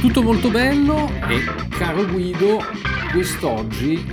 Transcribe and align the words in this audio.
Tutto 0.00 0.22
molto 0.22 0.50
bello 0.50 1.10
e 1.28 1.44
caro 1.70 2.06
Guido, 2.06 2.60
quest'oggi 3.12 4.04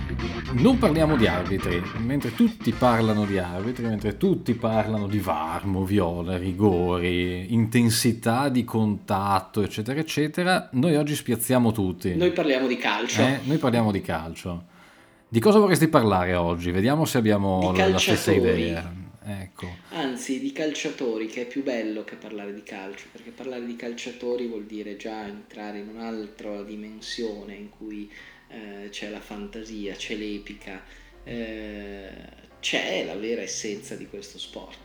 non 0.51 0.77
parliamo 0.77 1.15
di 1.15 1.27
arbitri, 1.27 1.81
mentre 1.97 2.33
tutti 2.33 2.71
parlano 2.71 3.25
di 3.25 3.37
arbitri, 3.37 3.85
mentre 3.85 4.17
tutti 4.17 4.53
parlano 4.53 5.07
di 5.07 5.19
VAR, 5.19 5.67
viola, 5.85 6.37
rigori, 6.37 7.53
intensità 7.53 8.49
di 8.49 8.63
contatto, 8.63 9.61
eccetera, 9.61 9.99
eccetera, 9.99 10.69
noi 10.73 10.95
oggi 10.95 11.15
spiazziamo 11.15 11.71
tutti. 11.71 12.15
Noi 12.15 12.31
parliamo 12.31 12.67
di 12.67 12.77
calcio. 12.77 13.21
Eh? 13.21 13.39
Noi 13.43 13.57
parliamo 13.57 13.91
di 13.91 14.01
calcio. 14.01 14.68
Di 15.31 15.39
cosa 15.39 15.59
vorresti 15.59 15.87
parlare 15.87 16.33
oggi? 16.33 16.71
Vediamo 16.71 17.05
se 17.05 17.19
abbiamo 17.19 17.71
la 17.71 17.99
stessa 17.99 18.31
idea. 18.31 18.91
Ecco. 19.23 19.67
Anzi, 19.89 20.39
di 20.39 20.51
calciatori, 20.51 21.27
che 21.27 21.43
è 21.43 21.45
più 21.45 21.61
bello 21.61 22.03
che 22.03 22.15
parlare 22.15 22.51
di 22.51 22.63
calcio, 22.63 23.05
perché 23.11 23.29
parlare 23.29 23.63
di 23.63 23.75
calciatori 23.75 24.47
vuol 24.47 24.63
dire 24.63 24.97
già 24.97 25.27
entrare 25.27 25.77
in 25.77 25.89
un'altra 25.89 26.63
dimensione 26.63 27.53
in 27.53 27.69
cui 27.69 28.11
eh, 28.47 28.89
c'è 28.89 29.09
la 29.09 29.19
fantasia, 29.19 29.93
c'è 29.93 30.15
l'epica, 30.15 30.81
eh, 31.23 32.11
c'è 32.59 33.05
la 33.05 33.15
vera 33.15 33.41
essenza 33.41 33.93
di 33.93 34.07
questo 34.07 34.39
sport. 34.39 34.77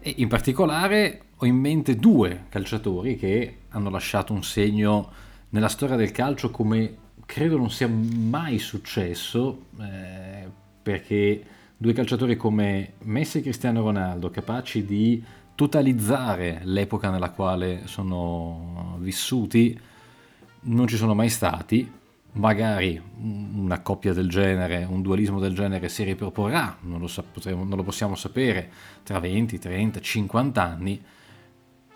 E 0.00 0.12
in 0.18 0.28
particolare 0.28 1.22
ho 1.36 1.46
in 1.46 1.56
mente 1.56 1.96
due 1.96 2.44
calciatori 2.50 3.16
che 3.16 3.60
hanno 3.70 3.88
lasciato 3.88 4.34
un 4.34 4.44
segno 4.44 5.10
nella 5.48 5.68
storia 5.68 5.96
del 5.96 6.12
calcio 6.12 6.50
come 6.50 7.03
credo 7.26 7.56
non 7.56 7.70
sia 7.70 7.88
mai 7.88 8.58
successo, 8.58 9.66
eh, 9.80 10.48
perché 10.82 11.44
due 11.76 11.92
calciatori 11.92 12.36
come 12.36 12.94
Messi 13.02 13.38
e 13.38 13.42
Cristiano 13.42 13.82
Ronaldo, 13.82 14.30
capaci 14.30 14.84
di 14.84 15.22
totalizzare 15.54 16.60
l'epoca 16.64 17.10
nella 17.10 17.30
quale 17.30 17.82
sono 17.86 18.96
vissuti, 19.00 19.78
non 20.60 20.86
ci 20.86 20.96
sono 20.96 21.14
mai 21.14 21.28
stati. 21.28 21.90
Magari 22.36 23.00
una 23.20 23.80
coppia 23.80 24.12
del 24.12 24.28
genere, 24.28 24.84
un 24.88 25.02
dualismo 25.02 25.38
del 25.38 25.54
genere 25.54 25.88
si 25.88 26.02
riproporrà, 26.02 26.78
non 26.80 26.98
lo, 26.98 27.08
potremo, 27.32 27.62
non 27.62 27.76
lo 27.76 27.84
possiamo 27.84 28.16
sapere, 28.16 28.70
tra 29.04 29.20
20, 29.20 29.58
30, 29.58 30.00
50 30.00 30.62
anni. 30.62 31.00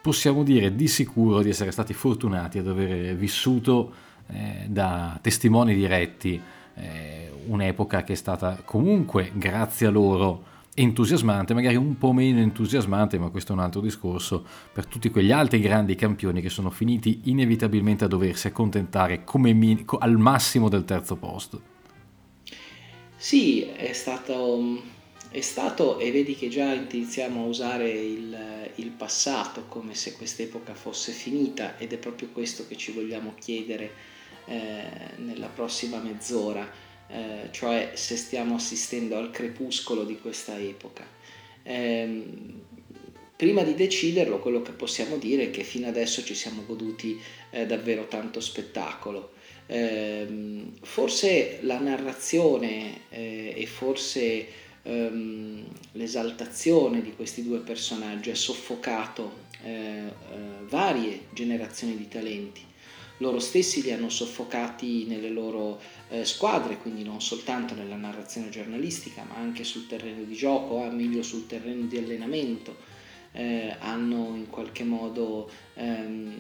Possiamo 0.01 0.45
dire 0.45 0.77
di 0.77 0.87
sicuro 0.87 1.43
di 1.43 1.49
essere 1.49 1.73
stati 1.73 1.93
fortunati 1.93 2.59
ad 2.59 2.69
aver 2.69 3.17
vissuto 3.17 3.93
eh, 4.31 4.67
da 4.69 5.19
testimoni 5.21 5.75
diretti 5.75 6.41
eh, 6.75 7.31
un'epoca 7.47 8.05
che 8.05 8.13
è 8.13 8.17
stata 8.17 8.61
comunque, 8.65 9.31
grazie 9.35 9.87
a 9.87 9.91
loro, 9.91 10.45
entusiasmante, 10.75 11.55
magari 11.55 11.77
un 11.77 11.99
po' 11.99 12.13
meno 12.13 12.39
entusiasmante, 12.39 13.19
ma 13.19 13.31
questo 13.31 13.53
è 13.53 13.57
un 13.57 13.63
altro 13.63 13.81
discorso, 13.81 14.47
per 14.73 14.87
tutti 14.87 15.11
quegli 15.11 15.33
altri 15.33 15.61
grandi 15.61 15.97
campioni 15.97 16.41
che 16.41 16.51
sono 16.51 16.71
finiti 16.71 17.23
inevitabilmente 17.25 18.05
a 18.05 18.09
doversi 18.09 18.47
accontentare 18.47 19.25
min- 19.35 19.85
al 19.99 20.17
massimo 20.19 20.69
del 20.69 20.85
terzo 20.85 21.17
posto. 21.17 21.77
Sì, 23.17 23.63
è 23.65 23.93
stato, 23.93 24.81
è 25.31 25.41
stato, 25.41 25.99
e 25.99 26.13
vedi 26.13 26.37
che 26.37 26.49
già 26.49 26.73
iniziamo 26.73 27.43
a 27.43 27.47
usare 27.47 27.91
il, 27.91 28.39
il 28.77 28.91
passato 28.91 29.65
come 29.67 29.95
se 29.95 30.13
quest'epoca 30.13 30.75
fosse 30.75 31.11
finita 31.11 31.77
ed 31.79 31.93
è 31.93 31.99
proprio 31.99 32.29
questo 32.33 32.69
che 32.69 32.77
ci 32.77 32.93
vogliamo 32.93 33.35
chiedere 33.37 33.91
eh, 34.49 34.83
nella 35.17 35.49
prossima 35.49 35.99
mezz'ora, 35.99 36.67
eh, 37.09 37.49
cioè 37.51 37.93
se 37.95 38.17
stiamo 38.17 38.55
assistendo 38.55 39.17
al 39.17 39.31
crepuscolo 39.31 40.05
di 40.05 40.19
questa 40.19 40.59
epoca. 40.59 41.07
Eh, 41.63 42.23
prima 43.37 43.63
di 43.63 43.75
deciderlo, 43.75 44.39
quello 44.39 44.63
che 44.63 44.73
possiamo 44.73 45.17
dire 45.17 45.45
è 45.45 45.51
che 45.51 45.65
fino 45.65 45.87
adesso 45.87 46.25
ci 46.25 46.35
siamo 46.35 46.65
goduti 46.67 47.21
eh, 47.51 47.67
davvero 47.67 48.07
tanto 48.07 48.41
spettacolo. 48.41 49.33
Ehm, 49.67 50.73
forse 50.81 51.59
la 51.63 51.79
narrazione 51.79 53.03
eh, 53.11 53.53
e 53.55 53.67
forse 53.67 54.47
ehm, 54.83 55.63
l'esaltazione 55.93 57.03
di 57.03 57.13
questi 57.15 57.43
due 57.43 57.59
personaggi 57.59 58.31
ha 58.31 58.35
soffocato 58.35 59.47
varie 60.69 61.27
generazioni 61.33 61.97
di 61.97 62.07
talenti 62.07 62.68
loro 63.19 63.39
stessi 63.41 63.83
li 63.83 63.93
hanno 63.93 64.09
soffocati 64.09 65.05
nelle 65.07 65.31
loro 65.31 65.81
eh, 66.09 66.25
squadre, 66.25 66.79
quindi 66.79 67.03
non 67.03 67.21
soltanto 67.21 67.75
nella 67.75 67.97
narrazione 67.97 68.49
giornalistica, 68.49 69.25
ma 69.25 69.37
anche 69.37 69.65
sul 69.65 69.87
terreno 69.87 70.23
di 70.23 70.35
gioco, 70.35 70.83
a 70.83 70.91
meglio 70.91 71.23
sul 71.23 71.47
terreno 71.47 71.87
di 71.87 71.99
allenamento, 71.99 72.77
eh, 73.33 73.77
hanno 73.79 74.35
in 74.35 74.49
qualche 74.49 74.85
modo 74.85 75.51
ehm, 75.75 76.35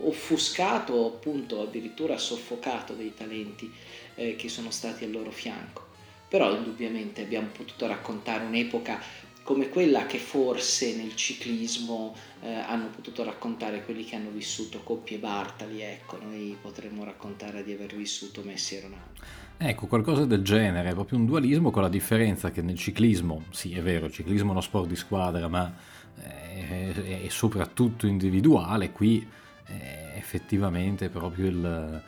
offuscato, 0.00 1.06
appunto 1.06 1.62
addirittura 1.62 2.18
soffocato 2.18 2.92
dei 2.92 3.14
talenti 3.14 3.70
eh, 4.14 4.36
che 4.36 4.48
sono 4.48 4.70
stati 4.70 5.04
al 5.04 5.10
loro 5.10 5.30
fianco. 5.30 5.90
Però 6.28 6.54
indubbiamente 6.54 7.22
abbiamo 7.22 7.48
potuto 7.48 7.86
raccontare 7.86 8.44
un'epoca 8.44 9.00
come 9.42 9.68
quella 9.68 10.06
che 10.06 10.18
forse 10.18 10.96
nel 10.96 11.14
ciclismo 11.14 12.14
eh, 12.42 12.52
hanno 12.52 12.88
potuto 12.88 13.24
raccontare 13.24 13.84
quelli 13.84 14.04
che 14.04 14.16
hanno 14.16 14.30
vissuto 14.30 14.80
Coppi 14.82 15.14
e 15.14 15.18
Bartali, 15.18 15.80
ecco, 15.80 16.18
noi 16.20 16.56
potremmo 16.60 17.04
raccontare 17.04 17.64
di 17.64 17.72
aver 17.72 17.94
vissuto 17.94 18.42
Messi 18.44 18.76
e 18.76 18.80
Ronaldo. 18.80 19.20
Ecco, 19.58 19.86
qualcosa 19.86 20.24
del 20.24 20.42
genere, 20.42 20.92
proprio 20.92 21.18
un 21.18 21.26
dualismo 21.26 21.70
con 21.70 21.82
la 21.82 21.88
differenza 21.88 22.50
che 22.50 22.62
nel 22.62 22.76
ciclismo, 22.76 23.44
sì 23.50 23.74
è 23.74 23.82
vero, 23.82 24.06
il 24.06 24.12
ciclismo 24.12 24.48
è 24.48 24.50
uno 24.52 24.60
sport 24.60 24.88
di 24.88 24.96
squadra, 24.96 25.46
ma 25.48 25.72
è, 26.16 26.92
è 27.24 27.28
soprattutto 27.28 28.06
individuale, 28.06 28.90
qui 28.90 29.26
è 29.64 30.14
effettivamente 30.16 31.08
proprio 31.08 31.46
il, 31.46 32.02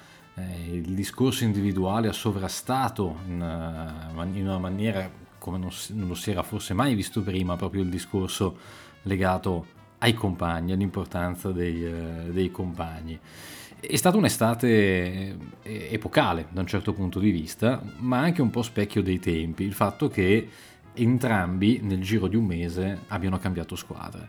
il 0.70 0.94
discorso 0.94 1.44
individuale 1.44 2.08
ha 2.08 2.12
sovrastato 2.12 3.18
in 3.28 3.40
una 3.40 4.58
maniera 4.58 5.22
come 5.44 5.59
non, 5.59 5.69
non 5.88 6.09
lo 6.09 6.15
si 6.15 6.31
era 6.31 6.43
forse 6.43 6.72
mai 6.72 6.94
visto 6.94 7.21
prima, 7.21 7.55
proprio 7.55 7.82
il 7.82 7.91
discorso 7.91 8.56
legato 9.03 9.66
ai 9.99 10.15
compagni, 10.15 10.72
all'importanza 10.72 11.53
dei, 11.53 11.84
eh, 11.84 12.31
dei 12.31 12.50
compagni. 12.50 13.19
È 13.78 13.97
stata 13.97 14.16
un'estate 14.16 15.37
eh, 15.60 15.88
epocale 15.91 16.47
da 16.49 16.62
un 16.62 16.66
certo 16.66 16.94
punto 16.94 17.19
di 17.19 17.31
vista, 17.31 17.82
ma 17.99 18.21
anche 18.21 18.41
un 18.41 18.49
po' 18.49 18.62
specchio 18.62 19.03
dei 19.03 19.19
tempi, 19.19 19.65
il 19.65 19.75
fatto 19.75 20.09
che 20.09 20.49
entrambi 20.94 21.81
nel 21.82 22.00
giro 22.00 22.26
di 22.26 22.37
un 22.37 22.47
mese 22.47 23.00
abbiano 23.09 23.38
cambiato 23.38 23.76
squadra. 23.76 24.26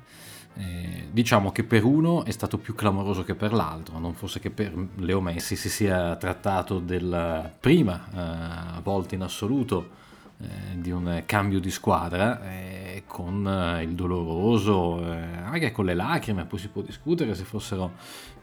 Eh, 0.58 1.08
diciamo 1.12 1.53
che 1.53 1.64
per 1.64 1.86
uno 1.86 2.26
è 2.26 2.32
stato 2.32 2.58
più 2.58 2.76
clamoroso 2.76 3.24
che 3.24 3.36
per 3.36 3.53
l'altro, 3.53 4.00
non 4.00 4.16
fosse 4.16 4.42
che 4.42 4.50
per 4.50 4.74
Leo 4.97 5.22
Messi 5.22 5.56
si 5.56 5.70
sia 5.70 6.18
trattato 6.18 6.80
della 6.80 7.50
prima 7.58 8.76
eh, 8.78 8.82
volta 8.82 9.16
in 9.16 9.22
assoluto 9.22 10.03
eh, 10.38 10.79
di 10.81 10.91
un 10.91 11.23
cambio 11.25 11.59
di 11.59 11.72
squadra 11.72 12.44
eh, 12.44 13.03
con 13.07 13.47
eh, 13.47 13.84
il 13.84 13.94
doloroso, 13.96 15.01
eh, 15.01 15.18
anche 15.44 15.72
con 15.72 15.85
le 15.85 15.94
lacrime, 15.94 16.46
poi 16.46 16.59
si 16.59 16.68
può 16.68 16.81
discutere 16.81 17.34
se 17.35 17.44
fossero 17.44 17.94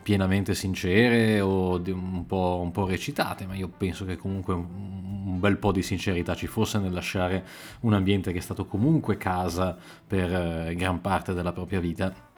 pienamente 0.03 0.55
sincere 0.55 1.41
o 1.41 1.81
un 1.85 2.25
po', 2.27 2.61
un 2.63 2.71
po', 2.71 2.87
recitate, 2.87 3.47
ma 3.47 3.55
io 3.55 3.69
penso 3.69 4.05
che 4.05 4.17
comunque 4.17 4.55
un 4.55 5.39
bel 5.39 5.59
po' 5.59 5.71
di 5.71 5.83
sincerità 5.83 6.35
ci 6.35 6.47
fosse 6.47 6.79
nel 6.79 6.93
lasciare 6.93 7.45
un 7.81 7.93
ambiente 7.93 8.33
che 8.33 8.39
è 8.39 8.43
stato 8.43 8.67
comunque 8.67 9.17
casa 9.17 9.77
per 10.07 10.75
gran 10.75 11.01
parte 11.01 11.35
della 11.35 11.53
propria 11.53 11.79
vita 11.79 12.31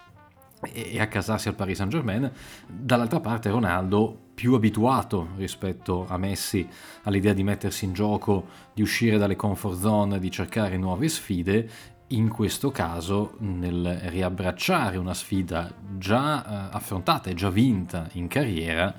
e 0.72 1.00
accasarsi 1.00 1.48
al 1.48 1.54
Paris 1.54 1.76
Saint 1.76 1.92
Germain, 1.92 2.31
dall'altra 2.66 3.20
parte 3.20 3.50
Ronaldo 3.50 4.19
più 4.34 4.54
abituato 4.54 5.28
rispetto 5.37 6.06
a 6.09 6.16
Messi 6.16 6.66
all'idea 7.03 7.32
di 7.32 7.44
mettersi 7.44 7.84
in 7.84 7.92
gioco, 7.92 8.47
di 8.72 8.83
uscire 8.83 9.18
dalle 9.18 9.36
comfort 9.36 9.78
zone, 9.78 10.18
di 10.18 10.30
cercare 10.30 10.77
nuove 10.77 11.09
sfide, 11.09 11.68
in 12.09 12.28
questo 12.28 12.71
caso 12.71 13.34
nel 13.39 14.01
riabbracciare 14.04 14.97
una 14.97 15.15
sfida 15.15 15.72
già 15.97 16.45
eh, 16.45 16.77
affrontata 16.77 17.30
e 17.30 17.34
già 17.34 17.51
vinta 17.51 18.09
in 18.12 18.28
carriera, 18.28 18.95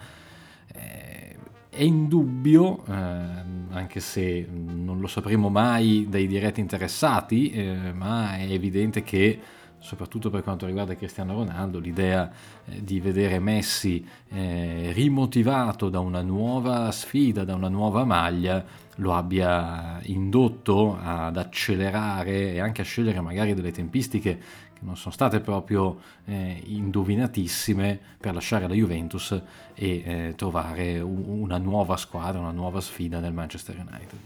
eh, 0.73 1.37
è 1.69 1.83
indubbio, 1.83 2.85
eh, 2.85 2.93
anche 2.93 3.99
se 3.99 4.47
non 4.49 4.99
lo 4.99 5.07
sapremo 5.07 5.49
mai 5.49 6.07
dai 6.09 6.25
diretti 6.25 6.61
interessati, 6.61 7.91
ma 7.93 8.37
è 8.37 8.49
evidente 8.49 9.03
che 9.03 9.39
soprattutto 9.85 10.31
per 10.31 10.41
quanto 10.41 10.65
riguarda 10.65 10.95
Cristiano 10.95 11.33
Ronaldo, 11.33 11.77
l'idea 11.77 12.31
eh, 12.65 12.83
di 12.83 12.99
vedere 12.99 13.37
Messi 13.37 14.03
eh, 14.29 14.89
rimotivato 14.93 15.89
da 15.89 15.99
una 15.99 16.23
nuova 16.23 16.91
sfida, 16.91 17.43
da 17.43 17.53
una 17.53 17.69
nuova 17.69 18.03
maglia, 18.03 18.65
lo 18.95 19.13
abbia 19.13 19.99
indotto 20.03 20.97
ad 20.99 21.37
accelerare 21.37 22.53
e 22.53 22.59
anche 22.59 22.81
a 22.81 22.85
scegliere 22.85 23.21
magari 23.21 23.53
delle 23.53 23.71
tempistiche 23.71 24.39
che 24.73 24.81
non 24.81 24.97
sono 24.97 25.13
state 25.13 25.39
proprio 25.39 25.99
eh, 26.25 26.61
indovinatissime 26.65 27.99
per 28.19 28.33
lasciare 28.33 28.67
la 28.67 28.73
Juventus 28.73 29.39
e 29.75 30.03
eh, 30.03 30.33
trovare 30.35 30.99
un, 30.99 31.23
una 31.27 31.59
nuova 31.59 31.95
squadra, 31.95 32.39
una 32.39 32.51
nuova 32.51 32.81
sfida 32.81 33.19
nel 33.19 33.33
Manchester 33.33 33.75
United. 33.77 34.17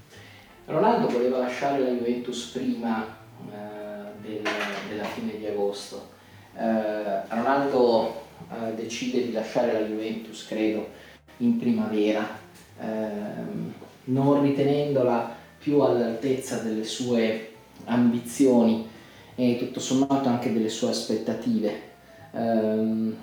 Ronaldo 0.67 1.09
voleva 1.09 1.39
lasciare 1.39 1.79
la 1.79 1.89
Juventus 1.89 2.45
prima 2.53 3.05
eh, 3.51 3.88
del, 4.21 4.41
della 4.89 5.03
fine 5.03 5.37
di 5.37 5.45
agosto. 5.45 6.09
Eh, 6.55 7.27
Ronaldo 7.29 8.21
eh, 8.51 8.73
decide 8.75 9.23
di 9.23 9.31
lasciare 9.31 9.73
la 9.73 9.87
Juventus, 9.87 10.45
credo, 10.47 10.87
in 11.37 11.57
primavera, 11.57 12.27
ehm, 12.79 13.73
non 14.05 14.41
ritenendola 14.41 15.35
più 15.57 15.79
all'altezza 15.81 16.59
delle 16.59 16.83
sue 16.83 17.51
ambizioni 17.85 18.87
e 19.35 19.57
tutto 19.57 19.79
sommato 19.79 20.27
anche 20.27 20.51
delle 20.51 20.69
sue 20.69 20.89
aspettative. 20.89 21.87
Um, 22.31 23.15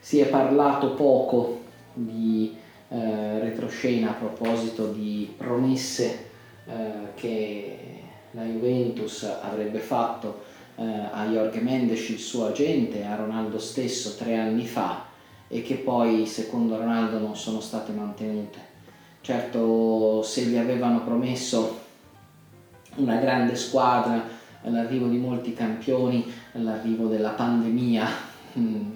si 0.00 0.20
è 0.20 0.26
parlato 0.28 0.94
poco 0.94 1.62
di 1.92 2.54
eh, 2.88 3.40
retroscena 3.40 4.10
a 4.10 4.14
proposito 4.14 4.92
di 4.92 5.32
promesse 5.36 6.28
eh, 6.66 7.14
che 7.14 7.85
la 8.36 8.44
Juventus 8.44 9.22
avrebbe 9.22 9.78
fatto 9.78 10.42
eh, 10.76 10.84
a 10.84 11.24
Jorge 11.24 11.60
Mendes, 11.60 12.10
il 12.10 12.18
suo 12.18 12.46
agente, 12.46 13.02
a 13.02 13.16
Ronaldo 13.16 13.58
stesso 13.58 14.14
tre 14.14 14.36
anni 14.36 14.66
fa 14.66 15.06
e 15.48 15.62
che 15.62 15.76
poi 15.76 16.26
secondo 16.26 16.76
Ronaldo 16.76 17.18
non 17.18 17.34
sono 17.34 17.60
state 17.60 17.92
mantenute. 17.92 18.74
Certo, 19.22 20.22
se 20.22 20.42
gli 20.42 20.56
avevano 20.58 21.02
promesso 21.02 21.80
una 22.96 23.16
grande 23.16 23.56
squadra, 23.56 24.22
l'arrivo 24.64 25.06
di 25.06 25.16
molti 25.16 25.54
campioni, 25.54 26.30
l'arrivo 26.52 27.06
della 27.06 27.30
pandemia 27.30 28.06
mm, 28.58 28.90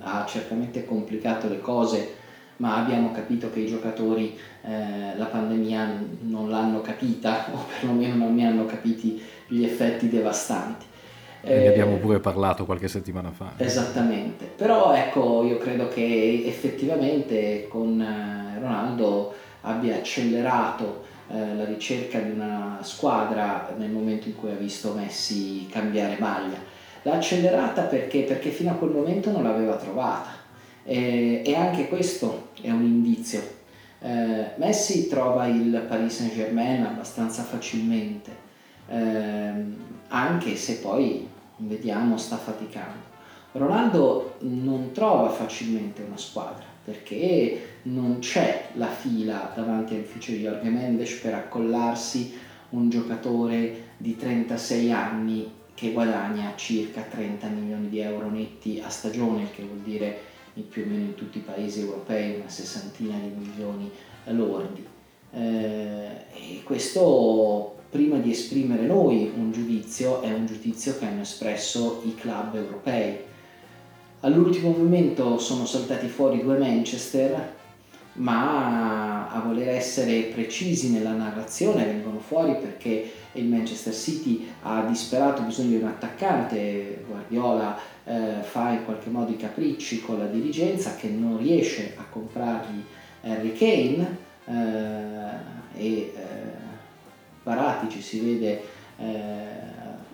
ha 0.00 0.26
certamente 0.26 0.84
complicato 0.84 1.48
le 1.48 1.60
cose, 1.60 2.16
ma 2.62 2.76
abbiamo 2.76 3.10
capito 3.10 3.50
che 3.50 3.58
i 3.58 3.66
giocatori 3.66 4.38
eh, 4.62 5.16
la 5.16 5.24
pandemia 5.24 6.00
non 6.20 6.48
l'hanno 6.48 6.80
capita 6.80 7.46
o 7.52 7.66
perlomeno 7.66 8.14
non 8.14 8.36
ne 8.36 8.46
hanno 8.46 8.64
capiti 8.66 9.20
gli 9.48 9.64
effetti 9.64 10.08
devastanti. 10.08 10.86
Ne 11.44 11.66
abbiamo 11.66 11.96
pure 11.96 12.20
parlato 12.20 12.64
qualche 12.64 12.86
settimana 12.86 13.32
fa. 13.32 13.54
Esattamente, 13.56 14.44
però 14.44 14.94
ecco 14.94 15.42
io 15.42 15.58
credo 15.58 15.88
che 15.88 16.44
effettivamente 16.46 17.66
con 17.68 18.00
eh, 18.00 18.60
Ronaldo 18.60 19.34
abbia 19.62 19.96
accelerato 19.96 21.02
eh, 21.30 21.56
la 21.56 21.64
ricerca 21.64 22.20
di 22.20 22.30
una 22.30 22.78
squadra 22.82 23.74
nel 23.76 23.90
momento 23.90 24.28
in 24.28 24.36
cui 24.36 24.52
ha 24.52 24.54
visto 24.54 24.92
Messi 24.92 25.66
cambiare 25.66 26.16
maglia. 26.20 26.58
L'ha 27.02 27.14
accelerata 27.14 27.82
perché, 27.82 28.20
perché 28.20 28.50
fino 28.50 28.70
a 28.70 28.74
quel 28.74 28.92
momento 28.92 29.32
non 29.32 29.42
l'aveva 29.42 29.74
trovata 29.74 30.41
e, 30.84 31.42
e 31.44 31.54
anche 31.54 31.88
questo 31.88 32.50
è 32.60 32.70
un 32.70 32.84
indizio. 32.84 33.60
Eh, 34.00 34.50
Messi 34.56 35.08
trova 35.08 35.46
il 35.46 35.84
Paris 35.88 36.16
Saint 36.16 36.34
Germain 36.34 36.84
abbastanza 36.84 37.42
facilmente, 37.42 38.30
eh, 38.88 39.52
anche 40.08 40.56
se 40.56 40.78
poi 40.78 41.28
vediamo 41.56 42.16
sta 42.16 42.36
faticando. 42.36 43.10
Ronaldo 43.52 44.36
non 44.40 44.92
trova 44.92 45.28
facilmente 45.28 46.02
una 46.02 46.16
squadra 46.16 46.64
perché 46.84 47.76
non 47.82 48.18
c'è 48.18 48.70
la 48.74 48.88
fila 48.88 49.52
davanti 49.54 49.94
all'ufficio 49.94 50.32
di 50.32 50.40
Jorge 50.40 50.68
Mendes 50.68 51.12
per 51.20 51.34
accollarsi 51.34 52.36
un 52.70 52.88
giocatore 52.88 53.90
di 53.98 54.16
36 54.16 54.90
anni 54.90 55.50
che 55.74 55.92
guadagna 55.92 56.52
circa 56.56 57.02
30 57.02 57.46
milioni 57.48 57.88
di 57.88 58.00
euro 58.00 58.28
netti 58.30 58.82
a 58.84 58.88
stagione, 58.88 59.50
che 59.54 59.62
vuol 59.62 59.78
dire 59.78 60.30
più 60.60 60.82
o 60.82 60.86
meno 60.86 61.04
in 61.04 61.14
tutti 61.14 61.38
i 61.38 61.42
paesi 61.42 61.80
europei 61.80 62.36
una 62.36 62.50
sessantina 62.50 63.16
di 63.16 63.32
milioni 63.34 63.90
lordi. 64.26 64.86
Eh, 65.32 66.10
e 66.34 66.62
questo 66.62 67.76
prima 67.88 68.18
di 68.18 68.30
esprimere 68.30 68.84
noi 68.84 69.32
un 69.34 69.50
giudizio 69.50 70.20
è 70.20 70.30
un 70.30 70.46
giudizio 70.46 70.98
che 70.98 71.06
hanno 71.06 71.22
espresso 71.22 72.02
i 72.04 72.14
club 72.14 72.54
europei 72.54 73.30
All'ultimo 74.24 74.70
momento 74.70 75.36
sono 75.38 75.66
saltati 75.66 76.06
fuori 76.06 76.42
due 76.42 76.56
Manchester, 76.56 77.54
ma 78.14 79.28
a 79.28 79.40
voler 79.40 79.70
essere 79.70 80.30
precisi 80.32 80.92
nella 80.92 81.10
narrazione 81.10 81.84
vengono 81.84 82.20
fuori 82.20 82.54
perché 82.54 83.10
il 83.32 83.46
Manchester 83.46 83.94
City 83.94 84.48
ha 84.62 84.82
disperato 84.82 85.42
bisogno 85.42 85.70
di 85.70 85.82
un 85.82 85.88
attaccante, 85.88 87.04
Guardiola 87.06 87.78
eh, 88.04 88.42
fa 88.42 88.70
in 88.70 88.84
qualche 88.84 89.10
modo 89.10 89.30
i 89.30 89.36
capricci 89.36 90.00
con 90.00 90.18
la 90.18 90.26
dirigenza 90.26 90.96
che 90.96 91.08
non 91.08 91.38
riesce 91.38 91.94
a 91.96 92.04
comprargli 92.08 92.82
Harry 93.22 93.52
Kane 93.52 94.16
eh, 94.44 95.80
e 95.80 95.92
eh, 95.92 96.12
Paratici 97.42 98.00
si 98.00 98.20
vede 98.20 98.62
eh, 98.98 99.60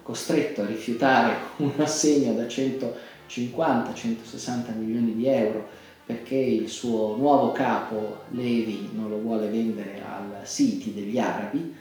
costretto 0.03 0.63
a 0.63 0.67
rifiutare 0.67 1.35
un 1.57 1.73
assegno 1.79 2.33
da 2.35 2.47
100 2.47 3.17
50-160 3.29 4.75
milioni 4.77 5.15
di 5.15 5.27
euro 5.27 5.69
perché 6.05 6.37
il 6.37 6.69
suo 6.69 7.17
nuovo 7.17 7.53
capo 7.53 8.21
Levi 8.31 8.89
non 8.95 9.11
lo 9.11 9.19
vuole 9.19 9.49
vendere 9.49 10.03
al 10.03 10.47
City 10.47 10.95
degli 10.95 11.19
arabi. 11.19 11.75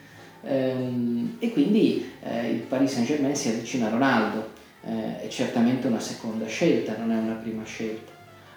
Ehm, 0.43 1.16
e 1.39 1.51
quindi 1.51 2.09
eh, 2.23 2.49
il 2.49 2.59
Paris 2.61 2.93
Saint 2.93 3.07
Germain 3.07 3.35
si 3.35 3.49
avvicina 3.49 3.87
a 3.87 3.89
Ronaldo, 3.89 4.49
eh, 4.83 5.21
è 5.21 5.27
certamente 5.27 5.87
una 5.87 5.99
seconda 5.99 6.45
scelta, 6.47 6.95
non 6.97 7.11
è 7.11 7.17
una 7.17 7.33
prima 7.33 7.63
scelta. 7.63 8.11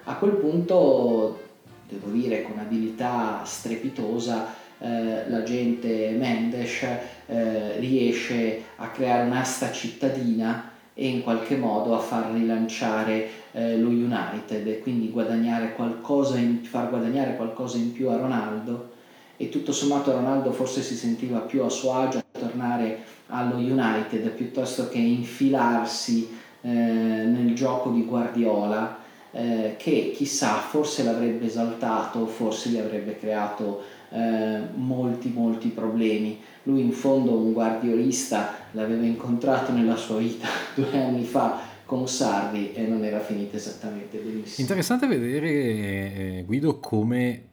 A 0.05 0.15
quel 0.15 0.33
punto, 0.33 1.41
devo 1.89 2.11
dire 2.11 2.43
con 2.43 2.59
abilità 2.59 3.43
strepitosa, 3.45 4.55
eh, 4.79 5.29
l'agente 5.29 6.11
Mendes 6.11 6.83
eh, 7.27 7.79
riesce 7.79 8.63
a 8.77 8.89
creare 8.89 9.27
un'asta 9.27 9.73
cittadina 9.73 10.71
e 10.95 11.07
in 11.07 11.23
qualche 11.23 11.57
modo 11.57 11.95
a 11.95 11.99
far 11.99 12.33
rilanciare 12.33 13.29
eh, 13.53 13.79
lo 13.79 13.89
United 13.89 14.67
e 14.67 14.79
quindi 14.81 15.11
guadagnare 15.11 15.75
in, 15.77 16.61
far 16.63 16.89
guadagnare 16.89 17.37
qualcosa 17.37 17.77
in 17.77 17.93
più 17.93 18.09
a 18.09 18.17
Ronaldo 18.17 18.91
e 19.37 19.49
tutto 19.49 19.73
sommato 19.73 20.13
Ronaldo 20.13 20.53
forse 20.53 20.83
si 20.83 20.95
sentiva 20.95 21.41
più 21.41 21.63
a 21.63 21.69
suo 21.69 21.93
agio 21.93 22.23
tornare 22.41 23.05
allo 23.27 23.57
United 23.57 24.31
piuttosto 24.31 24.89
che 24.89 24.99
infilarsi 24.99 26.29
eh, 26.63 26.69
nel 26.69 27.55
gioco 27.55 27.91
di 27.91 28.05
Guardiola 28.05 28.99
eh, 29.33 29.77
che 29.79 30.13
chissà 30.15 30.55
forse 30.55 31.05
l'avrebbe 31.05 31.47
esaltato, 31.47 32.27
forse 32.27 32.71
gli 32.71 32.79
avrebbe 32.79 33.17
creato 33.17 33.83
eh, 34.11 34.61
molti 34.75 35.29
molti 35.29 35.69
problemi. 35.69 36.41
Lui 36.65 36.81
in 36.81 36.93
fondo 36.93 37.33
un 37.33 37.53
guardiolista 37.53 38.55
l'aveva 38.73 39.05
incontrato 39.05 39.73
nella 39.73 39.97
sua 39.97 40.19
vita 40.19 40.49
due 40.75 40.91
anni 40.93 41.25
fa 41.25 41.69
con 41.85 42.07
Sarri 42.09 42.73
e 42.73 42.83
non 42.87 43.05
era 43.05 43.21
finita 43.21 43.57
esattamente 43.57 44.19
benissimo. 44.19 44.67
Interessante 44.67 45.07
vedere 45.07 45.49
eh, 45.49 46.43
Guido 46.47 46.79
come 46.79 47.50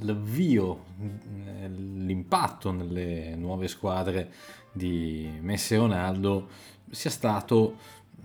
l'avvio, 0.00 0.84
eh, 1.00 1.68
l'impatto 1.68 2.70
nelle 2.70 3.34
nuove 3.34 3.68
squadre 3.68 4.32
di 4.72 5.30
Messi 5.40 5.74
e 5.74 5.78
Ronaldo 5.78 6.48
sia 6.90 7.10
stato 7.10 7.76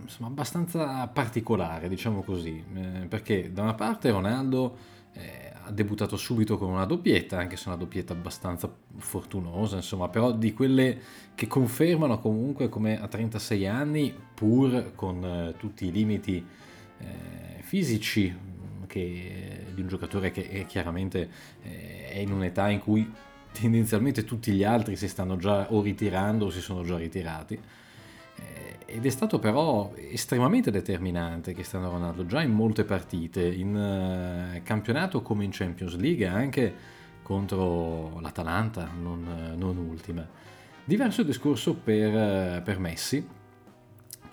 insomma, 0.01 0.29
abbastanza 0.29 1.07
particolare, 1.07 1.89
diciamo 1.89 2.21
così, 2.21 2.63
eh, 2.73 3.05
perché 3.07 3.51
da 3.51 3.61
una 3.61 3.73
parte 3.73 4.11
Ronaldo 4.11 4.77
eh, 5.13 5.51
ha 5.65 5.71
debuttato 5.71 6.17
subito 6.17 6.57
con 6.57 6.69
una 6.69 6.85
doppietta, 6.85 7.37
anche 7.37 7.55
se 7.55 7.67
una 7.67 7.77
doppietta 7.77 8.13
abbastanza 8.13 8.73
fortunosa, 8.97 9.77
insomma, 9.77 10.09
però 10.09 10.31
di 10.31 10.53
quelle 10.53 10.99
che 11.35 11.47
confermano 11.47 12.19
comunque 12.19 12.69
come 12.69 12.99
a 12.99 13.07
36 13.07 13.67
anni, 13.67 14.13
pur 14.33 14.91
con 14.95 15.23
eh, 15.23 15.53
tutti 15.57 15.85
i 15.85 15.91
limiti 15.91 16.45
eh, 16.99 17.61
fisici 17.61 18.35
che, 18.87 19.62
di 19.73 19.81
un 19.81 19.87
giocatore 19.87 20.31
che 20.31 20.47
è 20.49 20.65
chiaramente 20.65 21.29
eh, 21.63 22.09
è 22.09 22.17
in 22.19 22.31
un'età 22.31 22.69
in 22.69 22.79
cui 22.79 23.11
tendenzialmente 23.51 24.23
tutti 24.23 24.51
gli 24.51 24.63
altri 24.63 24.95
si 24.95 25.07
stanno 25.07 25.37
già 25.37 25.71
o 25.71 25.81
ritirando 25.81 26.45
o 26.45 26.49
si 26.49 26.61
sono 26.61 26.83
già 26.83 26.97
ritirati 26.97 27.59
ed 28.93 29.07
è 29.07 29.09
stato 29.09 29.39
però 29.39 29.91
estremamente 29.95 30.69
determinante 30.69 31.53
Cristiano 31.53 31.89
Ronaldo 31.89 32.27
già 32.27 32.43
in 32.43 32.51
molte 32.51 32.83
partite, 32.83 33.43
in 33.43 33.75
uh, 33.75 34.61
campionato 34.61 35.23
come 35.23 35.43
in 35.43 35.49
Champions 35.51 35.95
League, 35.95 36.27
anche 36.27 36.73
contro 37.23 38.19
l'Atalanta, 38.19 38.87
non, 38.95 39.55
non 39.57 39.77
ultima. 39.77 40.23
Diverso 40.83 41.23
discorso 41.23 41.73
per, 41.73 42.61
per, 42.61 42.77
Messi, 42.77 43.25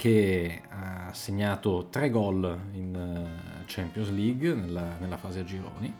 che 0.00 0.62
ha 0.70 1.12
segnato 1.12 1.88
tre 1.90 2.08
gol 2.08 2.58
in 2.72 2.94
uh, 2.96 3.64
Champions 3.66 4.08
League 4.08 4.54
nella, 4.54 4.96
nella 4.98 5.18
fase 5.18 5.40
a 5.40 5.44
gironi 5.44 5.94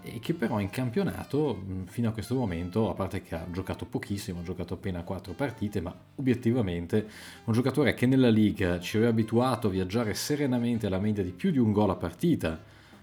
e 0.00 0.18
che 0.18 0.32
però 0.32 0.60
in 0.60 0.70
campionato 0.70 1.62
fino 1.88 2.08
a 2.08 2.12
questo 2.12 2.34
momento, 2.36 2.88
a 2.88 2.94
parte 2.94 3.20
che 3.20 3.34
ha 3.34 3.44
giocato 3.50 3.84
pochissimo, 3.84 4.40
ha 4.40 4.42
giocato 4.42 4.72
appena 4.72 5.02
4 5.02 5.34
partite, 5.34 5.82
ma 5.82 5.94
obiettivamente 6.14 7.06
un 7.44 7.52
giocatore 7.52 7.92
che 7.92 8.06
nella 8.06 8.30
Liga 8.30 8.80
ci 8.80 8.96
aveva 8.96 9.10
abituato 9.10 9.66
a 9.66 9.70
viaggiare 9.70 10.14
serenamente 10.14 10.86
alla 10.86 10.98
media 10.98 11.22
di 11.22 11.32
più 11.32 11.50
di 11.50 11.58
un 11.58 11.72
gol 11.72 11.90
a 11.90 11.96
partita. 11.96 12.58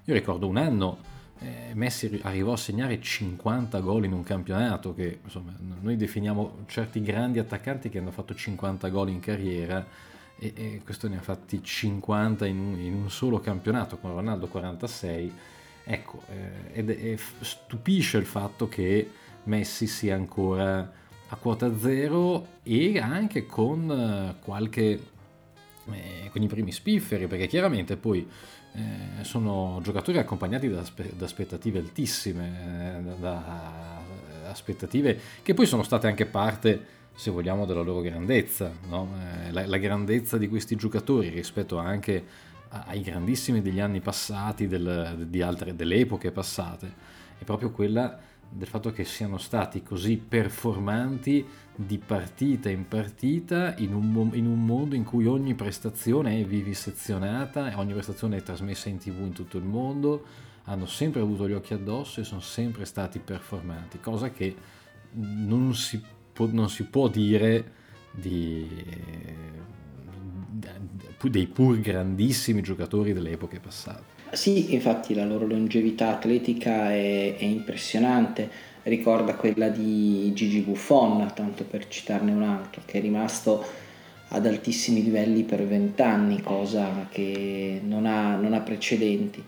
Io 0.06 0.14
ricordo 0.16 0.48
un 0.48 0.58
anno 0.58 0.98
eh, 1.02 1.13
Messi 1.74 2.20
arrivò 2.24 2.54
a 2.54 2.58
segnare 2.58 3.02
50 3.02 3.80
gol 3.80 4.06
in 4.06 4.14
un 4.14 4.24
campionato 4.24 4.94
che 4.94 5.20
insomma 5.24 5.54
noi 5.82 5.96
definiamo 5.96 6.64
certi 6.68 7.02
grandi 7.02 7.40
attaccanti 7.40 7.90
che 7.90 8.00
hanno 8.00 8.12
fatto 8.12 8.36
50 8.36 8.90
gol 8.90 9.10
in 9.10 9.20
carriera 9.20 9.86
e, 10.38 10.54
e 10.56 10.82
questo 10.84 11.08
ne 11.08 11.18
ha 11.18 11.22
fatti 11.22 11.64
50 11.64 12.46
in 12.46 12.60
un, 12.60 12.80
in 12.80 12.94
un 12.94 13.10
solo 13.10 13.40
campionato 13.40 13.98
con 13.98 14.14
Ronaldo 14.14 14.48
46 14.48 15.34
Ecco, 15.86 16.22
eh, 16.30 16.80
ed 16.80 16.90
è, 16.90 17.16
stupisce 17.42 18.18
il 18.18 18.26
fatto 18.26 18.70
che 18.70 19.10
Messi 19.44 19.88
sia 19.88 20.16
ancora 20.16 20.92
a 21.28 21.36
quota 21.36 21.78
zero 21.78 22.48
e 22.64 23.00
anche 23.00 23.46
con 23.46 23.92
eh, 23.92 24.42
qualche 24.42 25.12
eh, 25.92 26.30
con 26.32 26.42
i 26.42 26.48
primi 26.48 26.72
spifferi, 26.72 27.28
perché 27.28 27.48
chiaramente 27.48 27.98
poi 27.98 28.28
eh, 28.74 29.24
sono 29.24 29.80
giocatori 29.84 30.18
accompagnati 30.18 30.70
da, 30.70 30.84
da 31.16 31.26
aspettative 31.26 31.80
altissime, 31.80 32.98
eh, 32.98 33.02
da, 33.02 33.14
da, 33.14 34.02
aspettative 34.50 35.20
che 35.42 35.54
poi 35.54 35.66
sono 35.66 35.84
state 35.84 36.08
anche 36.08 36.26
parte, 36.26 36.86
se 37.16 37.32
vogliamo, 37.32 37.66
della 37.66 37.82
loro 37.82 38.02
grandezza, 38.02 38.72
no? 38.88 39.10
Eh, 39.46 39.52
la, 39.52 39.68
la, 39.68 39.78
grandezza 39.78 40.38
di 40.38 40.48
questi 40.48 40.76
giocatori 40.76 41.30
rispetto 41.30 41.78
anche 41.78 42.52
ai 42.70 43.02
grandissimi 43.02 43.62
degli 43.62 43.80
anni 43.80 44.00
passati, 44.00 44.68
del, 44.68 45.28
altre, 45.42 45.76
delle 45.76 45.96
epoche 45.98 46.32
passate, 46.32 46.92
è 47.38 47.44
proprio 47.44 47.70
quella 47.72 48.20
del 48.56 48.68
fatto 48.68 48.92
che 48.92 49.04
siano 49.04 49.38
stati 49.38 49.82
così 49.82 50.18
performanti 50.18 51.46
di 51.76 51.98
partita 51.98 52.70
in 52.70 52.88
partita 52.88 53.76
in 53.78 53.94
un, 53.94 54.30
in 54.34 54.46
un, 54.46 54.64
mondo 54.64 54.96
in 54.96 55.04
cui 55.04 55.26
ogni 55.26 55.56
prestazione 55.56 56.40
è 56.40 56.46
vivisezionata, 56.46 57.74
ogni 57.76 57.94
prestazione 57.94 58.38
è 58.38 58.44
trasmessa 58.44 58.90
in 58.90 58.98
tv 59.00 59.22
in 59.22 59.34
tutto 59.34 59.58
il 59.58 59.64
mondo, 59.64 60.26
hanno 60.66 60.86
sempre 60.86 61.22
avuto 61.22 61.48
gli 61.48 61.54
occhi 61.54 61.74
addosso 61.74 62.22
e 62.22 62.24
sono 62.24 62.42
sempre 62.42 62.86
stati 62.86 63.20
performanti, 63.20 64.00
cosa 64.00 64.30
che 64.30 64.56
non 65.14 65.74
si 65.74 66.02
può, 66.32 66.48
non 66.52 66.70
si 66.70 66.86
può 66.86 67.08
dire 67.08 67.72
di, 68.12 68.70
dei 71.20 71.48
pur 71.48 71.80
grandissimi 71.80 72.62
giocatori 72.62 73.14
delle 73.14 73.32
epoche 73.32 73.60
passate. 73.60 74.13
Sì, 74.34 74.74
infatti 74.74 75.14
la 75.14 75.26
loro 75.26 75.46
longevità 75.46 76.10
atletica 76.10 76.92
è, 76.92 77.36
è 77.38 77.44
impressionante, 77.44 78.50
ricorda 78.84 79.36
quella 79.36 79.70
di 79.70 80.32
Gigi 80.34 80.62
Buffon, 80.62 81.32
tanto 81.36 81.64
per 81.66 81.88
citarne 81.88 82.32
un 82.32 82.42
altro, 82.42 82.82
che 82.84 82.98
è 82.98 83.02
rimasto 83.02 83.64
ad 84.30 84.48
altissimi 84.48 85.04
livelli 85.04 85.44
per 85.44 85.64
vent'anni, 85.64 86.42
cosa 86.42 87.08
che 87.12 87.80
non 87.84 88.08
ha, 88.08 88.36
non 88.36 88.54
ha, 88.54 88.60
precedenti. 88.62 89.44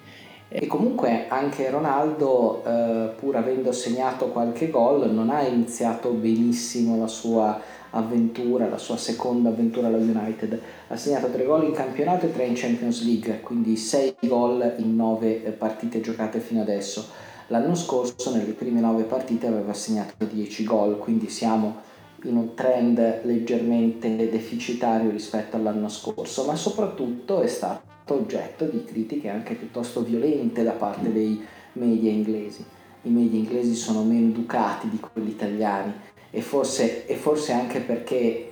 E 0.48 0.68
comunque 0.68 1.27
anche 1.30 1.68
Ronaldo, 1.72 2.63
eh, 2.63 3.10
pur 3.15 3.38
avendo 3.38 3.72
segnato 3.72 4.27
qualche 4.27 4.70
gol, 4.70 5.12
non 5.12 5.32
ha 5.32 5.42
iniziato 5.42 6.12
benissimo 6.12 7.00
la 7.00 7.08
sua 7.08 7.60
avventura, 7.95 8.69
la 8.69 8.77
sua 8.77 8.97
seconda 8.97 9.49
avventura 9.49 9.87
alla 9.87 9.97
United. 9.97 10.59
Ha 10.87 10.95
segnato 10.95 11.29
3 11.29 11.43
gol 11.43 11.63
in 11.65 11.73
campionato 11.73 12.25
e 12.25 12.31
3 12.31 12.45
in 12.45 12.53
Champions 12.55 13.03
League, 13.03 13.41
quindi 13.41 13.75
6 13.75 14.15
gol 14.21 14.75
in 14.77 14.95
9 14.95 15.43
eh, 15.43 15.51
partite 15.51 16.01
giocate 16.01 16.39
fino 16.39 16.61
adesso. 16.61 17.07
L'anno 17.47 17.75
scorso 17.75 18.35
nelle 18.35 18.53
prime 18.53 18.79
9 18.79 19.03
partite 19.03 19.47
aveva 19.47 19.73
segnato 19.73 20.25
10 20.25 20.63
gol, 20.63 20.97
quindi 20.97 21.29
siamo 21.29 21.93
in 22.23 22.37
un 22.37 22.53
trend 22.55 23.21
leggermente 23.23 24.15
deficitario 24.29 25.11
rispetto 25.11 25.55
all'anno 25.55 25.89
scorso, 25.89 26.45
ma 26.45 26.55
soprattutto 26.55 27.41
è 27.41 27.47
stato 27.47 28.15
oggetto 28.15 28.65
di 28.65 28.83
critiche 28.83 29.29
anche 29.29 29.53
piuttosto 29.53 30.01
violente 30.01 30.63
da 30.63 30.71
parte 30.71 31.11
dei 31.11 31.43
media 31.73 32.11
inglesi. 32.11 32.65
I 33.03 33.09
media 33.09 33.37
inglesi 33.37 33.75
sono 33.75 34.03
meno 34.03 34.29
educati 34.29 34.89
di 34.89 34.99
quelli 34.99 35.29
italiani 35.29 35.93
e 36.29 36.41
forse, 36.41 37.05
e 37.05 37.15
forse 37.15 37.51
anche 37.53 37.79
perché 37.79 38.50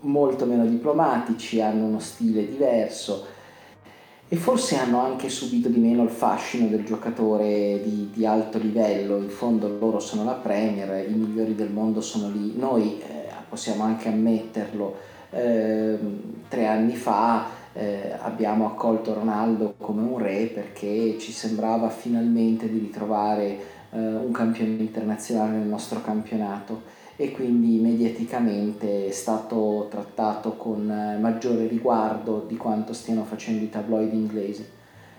molto 0.00 0.46
meno 0.46 0.66
diplomatici, 0.66 1.60
hanno 1.60 1.86
uno 1.86 2.00
stile 2.00 2.48
diverso 2.48 3.26
e 4.28 4.36
forse 4.36 4.76
hanno 4.76 5.00
anche 5.00 5.28
subito 5.28 5.68
di 5.68 5.78
meno 5.78 6.02
il 6.04 6.08
fascino 6.08 6.68
del 6.68 6.84
giocatore 6.84 7.80
di, 7.84 8.10
di 8.12 8.24
alto 8.24 8.58
livello, 8.58 9.18
in 9.18 9.28
fondo 9.28 9.68
loro 9.78 10.00
sono 10.00 10.24
la 10.24 10.32
Premier, 10.32 11.06
i 11.06 11.12
migliori 11.12 11.54
del 11.54 11.70
mondo 11.70 12.00
sono 12.00 12.30
lì, 12.30 12.56
noi 12.56 12.98
eh, 12.98 13.28
possiamo 13.48 13.82
anche 13.82 14.08
ammetterlo, 14.08 14.96
eh, 15.30 15.98
tre 16.48 16.66
anni 16.66 16.96
fa 16.96 17.60
eh, 17.74 18.16
abbiamo 18.20 18.66
accolto 18.66 19.14
Ronaldo 19.14 19.74
come 19.78 20.02
un 20.02 20.18
re 20.18 20.46
perché 20.46 21.18
ci 21.18 21.32
sembrava 21.32 21.88
finalmente 21.88 22.70
di 22.70 22.78
ritrovare 22.78 23.58
eh, 23.92 23.98
un 23.98 24.32
campione 24.32 24.72
internazionale 24.72 25.58
nel 25.58 25.66
nostro 25.66 26.00
campionato 26.02 27.00
e 27.16 27.30
quindi 27.30 27.78
mediaticamente 27.78 29.06
è 29.06 29.10
stato 29.10 29.86
trattato 29.90 30.54
con 30.56 30.90
eh, 30.90 31.18
maggiore 31.18 31.66
riguardo 31.66 32.44
di 32.48 32.56
quanto 32.56 32.92
stiano 32.92 33.24
facendo 33.24 33.62
i 33.62 33.70
tabloid 33.70 34.12
inglesi. 34.12 34.66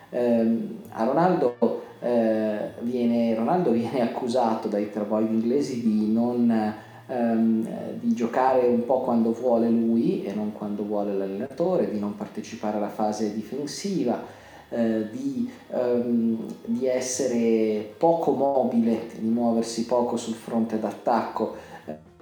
Eh, 0.10 0.58
a 0.90 1.04
Ronaldo, 1.04 1.56
eh, 2.00 2.72
viene, 2.82 3.36
Ronaldo 3.36 3.72
viene 3.72 4.02
accusato 4.02 4.68
dai 4.68 4.92
tabloid 4.92 5.32
inglesi 5.32 5.82
di 5.82 6.12
non 6.12 6.74
ehm, 7.08 7.68
di 8.00 8.14
giocare 8.14 8.68
un 8.68 8.86
po' 8.86 9.02
quando 9.02 9.32
vuole 9.34 9.70
lui 9.70 10.24
e 10.24 10.34
non 10.34 10.52
quando 10.52 10.84
vuole 10.84 11.14
l'allenatore, 11.14 11.92
di 11.92 12.00
non 12.00 12.16
partecipare 12.16 12.78
alla 12.78 12.90
fase 12.90 13.34
difensiva, 13.34 14.42
eh, 14.74 15.10
di, 15.12 15.50
ehm, 15.72 16.38
di, 16.66 16.88
essere 16.88 17.94
poco 17.98 18.32
mobile, 18.32 19.08
di 19.20 19.28
muoversi 19.28 19.86
poco 19.86 20.18
sul 20.18 20.34
fronte 20.34 20.80
d'attacco, 20.80 21.56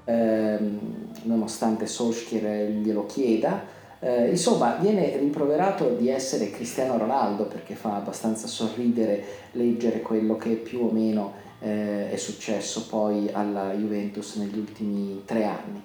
ehm, 0.04 0.80
nonostante 1.24 1.88
Solskjaer 1.88 2.70
glielo 2.70 3.06
chieda. 3.06 3.80
Eh, 4.00 4.30
insomma, 4.30 4.76
viene 4.82 5.16
rimproverato 5.18 5.90
di 5.90 6.10
essere 6.10 6.50
Cristiano 6.50 6.98
Ronaldo 6.98 7.46
perché 7.46 7.76
fa 7.76 7.96
abbastanza 7.96 8.48
sorridere 8.48 9.24
leggere 9.52 10.02
quello 10.02 10.36
che 10.38 10.56
più 10.56 10.88
o 10.88 10.92
meno 10.92 11.34
eh, 11.60 12.12
è 12.12 12.16
successo 12.18 12.88
poi 12.88 13.30
alla 13.32 13.72
Juventus 13.74 14.36
negli 14.36 14.58
ultimi 14.58 15.22
tre 15.24 15.46
anni. 15.46 15.82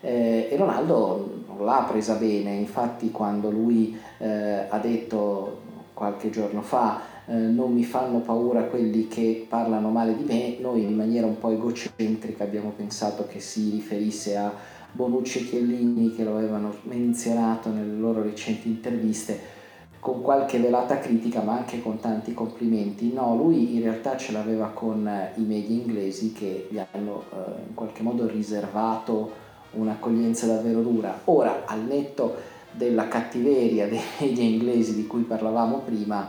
Eh, 0.00 0.48
e 0.50 0.56
Ronaldo 0.56 1.42
non 1.46 1.64
l'ha 1.64 1.84
presa 1.88 2.14
bene, 2.14 2.54
infatti 2.54 3.10
quando 3.10 3.50
lui 3.50 3.98
eh, 4.18 4.66
ha 4.68 4.78
detto 4.78 5.66
qualche 5.98 6.30
giorno 6.30 6.62
fa 6.62 7.00
eh, 7.26 7.34
non 7.34 7.72
mi 7.72 7.82
fanno 7.82 8.20
paura 8.20 8.62
quelli 8.62 9.08
che 9.08 9.44
parlano 9.48 9.90
male 9.90 10.16
di 10.16 10.22
me, 10.22 10.58
noi 10.60 10.84
in 10.84 10.94
maniera 10.94 11.26
un 11.26 11.38
po' 11.40 11.50
egocentrica 11.50 12.44
abbiamo 12.44 12.70
pensato 12.70 13.26
che 13.26 13.40
si 13.40 13.70
riferisse 13.70 14.36
a 14.36 14.54
Bonucci 14.92 15.40
e 15.40 15.48
Chiellini 15.48 16.14
che 16.14 16.22
lo 16.22 16.36
avevano 16.36 16.72
menzionato 16.82 17.70
nelle 17.70 17.98
loro 17.98 18.22
recenti 18.22 18.68
interviste 18.68 19.56
con 19.98 20.22
qualche 20.22 20.60
velata 20.60 21.00
critica 21.00 21.42
ma 21.42 21.54
anche 21.54 21.82
con 21.82 21.98
tanti 21.98 22.32
complimenti. 22.32 23.12
No, 23.12 23.34
lui 23.34 23.74
in 23.74 23.82
realtà 23.82 24.16
ce 24.16 24.30
l'aveva 24.30 24.68
con 24.68 25.04
eh, 25.06 25.32
i 25.34 25.42
media 25.42 25.74
inglesi 25.74 26.32
che 26.32 26.68
gli 26.70 26.78
hanno 26.78 27.24
eh, 27.32 27.36
in 27.66 27.74
qualche 27.74 28.04
modo 28.04 28.28
riservato 28.28 29.46
un'accoglienza 29.72 30.46
davvero 30.46 30.80
dura. 30.80 31.22
Ora, 31.24 31.64
al 31.66 31.80
netto 31.80 32.56
della 32.72 33.08
cattiveria 33.08 33.86
media 33.86 34.44
inglesi 34.44 34.94
di 34.94 35.06
cui 35.06 35.22
parlavamo 35.22 35.78
prima, 35.78 36.28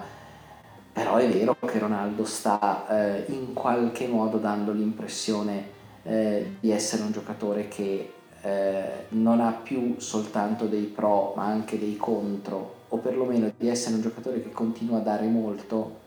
però 0.92 1.16
è 1.16 1.30
vero 1.30 1.56
che 1.66 1.80
Ronaldo 1.80 2.26
sta 2.26 2.88
eh, 2.88 3.32
in 3.32 3.54
qualche 3.54 4.08
modo 4.08 4.38
dando 4.38 4.72
l'impressione 4.72 5.78
eh, 6.04 6.56
di 6.60 6.72
essere 6.72 7.04
un 7.04 7.12
giocatore 7.12 7.68
che 7.68 8.14
eh, 8.42 9.06
non 9.10 9.42
ha 9.42 9.52
più 9.52 9.96
soltanto 9.98 10.66
dei 10.66 10.86
pro 10.86 11.34
ma 11.36 11.46
anche 11.46 11.78
dei 11.78 11.98
contro, 11.98 12.76
o 12.90 12.98
perlomeno 12.98 13.52
di 13.58 13.68
essere 13.68 13.96
un 13.96 14.02
giocatore 14.02 14.42
che 14.42 14.52
continua 14.52 14.98
a 14.98 15.02
dare 15.02 15.28
molto, 15.28 15.98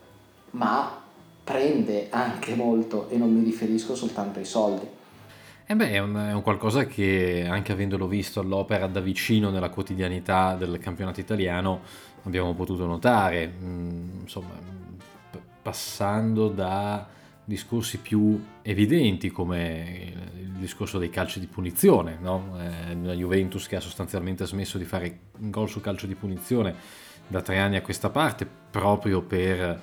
ma 0.51 1.01
prende 1.43 2.07
anche 2.09 2.55
molto 2.55 3.09
e 3.09 3.17
non 3.17 3.33
mi 3.33 3.43
riferisco 3.43 3.95
soltanto 3.95 4.39
ai 4.39 4.45
soldi. 4.45 4.87
Eh 5.65 5.75
beh, 5.75 5.91
è 5.91 5.99
un, 5.99 6.15
è 6.15 6.33
un, 6.33 6.41
qualcosa 6.41 6.85
che 6.85 7.45
anche 7.49 7.71
avendolo 7.71 8.05
visto 8.07 8.41
all'opera 8.41 8.85
da 8.87 8.99
vicino 8.99 9.49
nella 9.49 9.69
quotidianità 9.69 10.55
del 10.55 10.77
campionato 10.77 11.21
italiano 11.21 11.81
abbiamo 12.23 12.53
potuto 12.53 12.85
notare, 12.85 13.47
mm, 13.47 14.21
insomma, 14.21 14.53
p- 15.31 15.39
passando 15.61 16.49
da 16.49 17.07
discorsi 17.45 17.99
più 17.99 18.43
evidenti 18.61 19.29
come 19.31 20.13
il 20.35 20.51
discorso 20.59 20.97
dei 20.97 21.09
calci 21.09 21.39
di 21.39 21.47
punizione, 21.47 22.17
no? 22.19 22.57
eh, 22.59 22.95
la 23.01 23.13
Juventus 23.13 23.67
che 23.67 23.77
ha 23.77 23.81
sostanzialmente 23.81 24.45
smesso 24.45 24.77
di 24.77 24.85
fare 24.85 25.19
gol 25.37 25.69
su 25.69 25.79
calcio 25.81 26.07
di 26.07 26.15
punizione 26.15 26.75
da 27.25 27.41
tre 27.41 27.59
anni 27.59 27.77
a 27.77 27.81
questa 27.81 28.09
parte 28.09 28.45
proprio 28.69 29.21
per 29.21 29.79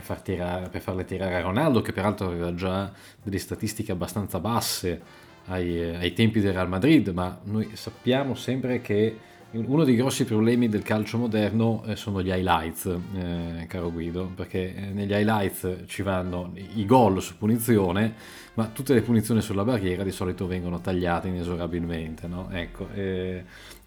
far 0.00 0.20
tirare, 0.20 0.68
per 0.68 0.80
farle 0.80 1.04
tirare 1.04 1.36
a 1.36 1.40
Ronaldo, 1.40 1.80
che 1.80 1.92
peraltro 1.92 2.26
aveva 2.26 2.54
già 2.54 2.92
delle 3.22 3.38
statistiche 3.38 3.92
abbastanza 3.92 4.40
basse 4.40 5.00
ai, 5.46 5.94
ai 5.94 6.12
tempi 6.12 6.40
del 6.40 6.52
Real 6.52 6.68
Madrid, 6.68 7.08
ma 7.08 7.38
noi 7.44 7.70
sappiamo 7.74 8.34
sempre 8.34 8.80
che 8.80 9.32
uno 9.54 9.84
dei 9.84 9.94
grossi 9.94 10.24
problemi 10.24 10.68
del 10.68 10.82
calcio 10.82 11.16
moderno 11.16 11.84
eh, 11.86 11.94
sono 11.94 12.20
gli 12.20 12.28
highlights, 12.28 12.86
eh, 12.86 13.66
caro 13.68 13.92
Guido, 13.92 14.32
perché 14.34 14.74
eh, 14.74 14.80
negli 14.92 15.12
highlights 15.12 15.84
ci 15.86 16.02
vanno 16.02 16.52
i 16.54 16.84
gol 16.84 17.22
su 17.22 17.36
punizione, 17.38 18.14
ma 18.54 18.66
tutte 18.66 18.94
le 18.94 19.02
punizioni 19.02 19.40
sulla 19.40 19.64
barriera 19.64 20.02
di 20.02 20.10
solito 20.10 20.48
vengono 20.48 20.80
tagliate 20.80 21.28
inesorabilmente. 21.28 22.26
No? 22.26 22.48
Ecco, 22.50 22.88
e 22.92 23.44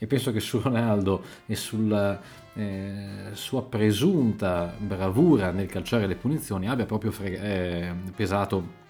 penso 0.07 0.31
che 0.31 0.39
su 0.39 0.61
Ronaldo 0.61 1.23
e 1.45 1.55
sulla 1.55 2.17
eh, 2.57 3.29
sua 3.33 3.63
presunta 3.63 4.73
bravura 4.77 5.51
nel 5.51 5.67
calciare 5.67 6.07
le 6.07 6.15
punizioni 6.15 6.67
abbia 6.67 6.85
proprio 6.85 7.11
frega- 7.11 7.41
eh, 7.41 7.93
pesato 8.15 8.85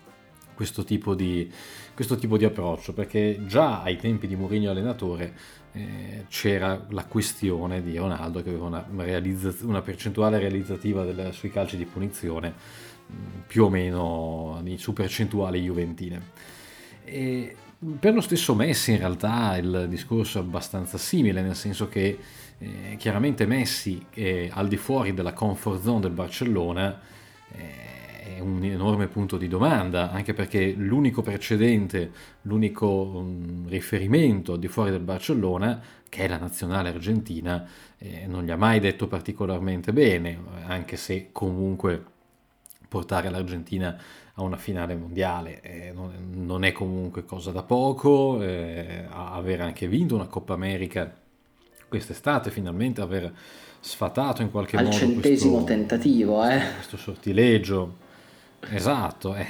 questo 0.53 0.83
tipo, 0.83 1.13
di, 1.13 1.51
questo 1.93 2.15
tipo 2.15 2.37
di 2.37 2.45
approccio, 2.45 2.93
perché 2.93 3.41
già 3.45 3.83
ai 3.83 3.97
tempi 3.97 4.25
di 4.25 4.35
Mourinho 4.35 4.71
allenatore 4.71 5.33
eh, 5.73 6.25
c'era 6.29 6.87
la 6.89 7.03
questione 7.05 7.83
di 7.83 7.97
Ronaldo 7.97 8.41
che 8.41 8.49
aveva 8.49 8.65
una, 8.65 8.85
realizza- 8.97 9.53
una 9.63 9.81
percentuale 9.81 10.39
realizzativa 10.39 11.03
del, 11.03 11.31
sui 11.33 11.51
calci 11.51 11.77
di 11.77 11.85
punizione 11.85 12.53
mh, 13.05 13.13
più 13.45 13.65
o 13.65 13.69
meno 13.69 14.63
su 14.77 14.93
percentuali 14.93 15.61
juventine. 15.61 16.21
E 17.03 17.55
per 17.99 18.13
lo 18.13 18.21
stesso 18.21 18.55
Messi 18.55 18.91
in 18.91 18.97
realtà 18.97 19.55
il 19.57 19.85
discorso 19.89 20.39
è 20.39 20.41
abbastanza 20.41 20.97
simile, 20.97 21.41
nel 21.41 21.55
senso 21.55 21.87
che 21.87 22.17
eh, 22.57 22.95
chiaramente 22.97 23.45
Messi 23.45 24.03
è 24.09 24.49
al 24.51 24.67
di 24.67 24.77
fuori 24.77 25.13
della 25.13 25.33
comfort 25.33 25.81
zone 25.83 25.99
del 26.01 26.11
Barcellona 26.11 26.99
eh, 27.51 28.35
è 28.35 28.39
un 28.39 28.63
enorme 28.63 29.07
punto 29.07 29.37
di 29.37 29.47
domanda, 29.47 30.11
anche 30.11 30.33
perché 30.33 30.73
l'unico 30.73 31.21
precedente, 31.21 32.11
l'unico 32.43 32.87
um, 32.87 33.67
riferimento 33.67 34.53
al 34.53 34.59
di 34.59 34.67
fuori 34.67 34.91
del 34.91 34.99
Barcellona, 34.99 35.81
che 36.09 36.23
è 36.23 36.27
la 36.27 36.37
nazionale 36.37 36.89
argentina, 36.89 37.65
eh, 37.97 38.25
non 38.27 38.43
gli 38.43 38.51
ha 38.51 38.57
mai 38.57 38.79
detto 38.79 39.07
particolarmente 39.07 39.93
bene, 39.93 40.39
anche 40.65 40.97
se 40.97 41.29
comunque 41.31 42.03
portare 42.87 43.29
l'Argentina 43.29 43.99
a 44.39 44.43
una 44.43 44.57
finale 44.57 44.95
mondiale 44.95 45.61
eh, 45.61 45.91
non, 45.93 46.13
non, 46.31 46.63
è 46.63 46.71
comunque 46.71 47.25
cosa 47.25 47.51
da 47.51 47.63
poco, 47.63 48.41
eh, 48.41 49.05
aver 49.09 49.61
anche 49.61 49.87
vinto 49.87 50.15
una 50.15 50.27
Coppa 50.27 50.53
America 50.53 51.11
quest'estate, 51.87 52.51
finalmente 52.51 53.01
aver 53.01 53.33
sfatato 53.79 54.41
in 54.41 54.51
qualche 54.51 54.77
Al 54.77 54.83
modo 54.83 54.95
al 54.95 55.01
centesimo 55.01 55.63
questo, 55.63 55.73
tentativo, 55.73 56.47
eh. 56.47 56.61
questo 56.75 56.97
sortileggio 56.97 58.05
Esatto, 58.69 59.35
eh, 59.35 59.45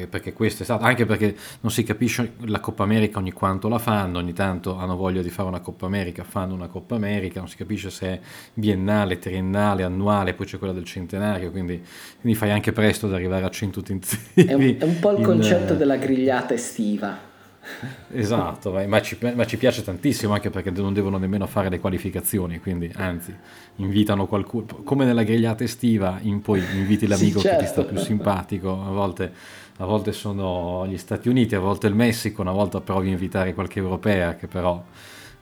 eh, 0.00 0.06
perché 0.08 0.32
questo 0.32 0.62
è 0.62 0.64
stato, 0.64 0.84
anche 0.84 1.06
perché 1.06 1.34
non 1.60 1.70
si 1.70 1.84
capisce 1.84 2.34
la 2.46 2.58
Coppa 2.58 2.82
America 2.82 3.18
ogni 3.18 3.32
quanto 3.32 3.68
la 3.68 3.78
fanno, 3.78 4.18
ogni 4.18 4.32
tanto 4.32 4.76
hanno 4.76 4.96
voglia 4.96 5.22
di 5.22 5.30
fare 5.30 5.48
una 5.48 5.60
Coppa 5.60 5.86
America, 5.86 6.24
fanno 6.24 6.54
una 6.54 6.66
Coppa 6.66 6.96
America, 6.96 7.38
non 7.38 7.48
si 7.48 7.56
capisce 7.56 7.88
se 7.88 8.06
è 8.06 8.20
biennale, 8.52 9.18
triennale, 9.18 9.84
annuale, 9.84 10.34
poi 10.34 10.46
c'è 10.46 10.58
quella 10.58 10.72
del 10.72 10.84
centenario, 10.84 11.50
quindi, 11.50 11.82
quindi 12.20 12.36
fai 12.38 12.50
anche 12.50 12.72
presto 12.72 13.06
ad 13.06 13.14
arrivare 13.14 13.44
a 13.44 13.50
100 13.50 13.82
tentativi. 13.82 14.48
È 14.48 14.54
un, 14.54 14.76
è 14.78 14.84
un 14.84 14.98
po' 14.98 15.12
il 15.12 15.18
in, 15.18 15.24
concetto 15.24 15.74
della 15.74 15.96
grigliata 15.96 16.52
estiva. 16.52 17.29
Esatto, 18.12 18.72
ma 18.86 19.00
ci, 19.00 19.16
ma 19.20 19.46
ci, 19.46 19.56
piace 19.56 19.82
tantissimo 19.82 20.32
anche 20.32 20.50
perché 20.50 20.70
non 20.70 20.92
devono 20.92 21.16
nemmeno 21.16 21.46
fare 21.46 21.68
le 21.68 21.78
qualificazioni, 21.78 22.58
quindi 22.58 22.90
anzi 22.96 23.34
invitano 23.76 24.26
qualcuno, 24.26 24.66
come 24.84 25.04
nella 25.04 25.22
grigliata 25.22 25.64
estiva, 25.64 26.18
in 26.22 26.40
poi 26.40 26.62
inviti 26.74 27.06
l'amico 27.06 27.38
sì, 27.38 27.46
certo. 27.46 27.58
che 27.58 27.64
ti 27.64 27.70
sta 27.70 27.80
certo. 27.82 27.94
più 27.94 28.02
simpatico, 28.02 28.70
a 28.72 28.90
volte, 28.90 29.32
a 29.78 29.84
volte, 29.84 30.12
sono 30.12 30.86
gli 30.86 30.98
Stati 30.98 31.28
Uniti, 31.28 31.54
a 31.54 31.60
volte 31.60 31.86
il 31.86 31.94
Messico, 31.94 32.42
una 32.42 32.52
volta 32.52 32.80
provi 32.80 33.08
a 33.08 33.12
invitare 33.12 33.54
qualche 33.54 33.78
europea 33.78 34.34
che 34.34 34.46
però, 34.46 34.82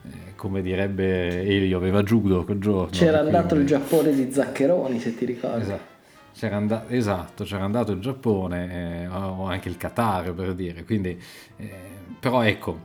eh, 0.05 0.35
come 0.37 0.63
direbbe 0.63 1.43
Elio, 1.43 1.77
aveva 1.77 2.03
judo 2.03 2.45
quel 2.45 2.59
giorno. 2.59 2.91
C'era 2.91 3.21
andato 3.21 3.55
il 3.55 3.67
Giappone 3.67 4.15
di 4.15 4.31
Zaccheroni, 4.33 5.01
se 5.01 5.17
ti 5.17 5.25
ricordi. 5.25 5.63
Esatto. 5.63 5.97
C'era 6.39 6.57
and- 6.57 6.85
esatto, 6.87 7.43
c'era 7.43 7.65
andato 7.65 7.91
il 7.91 7.99
Giappone 7.99 9.03
eh, 9.03 9.07
o 9.09 9.47
anche 9.47 9.69
il 9.69 9.77
Qatar 9.77 10.33
per 10.35 10.55
dire, 10.55 10.85
quindi, 10.85 11.21
eh, 11.57 11.73
però 12.21 12.43
ecco, 12.43 12.79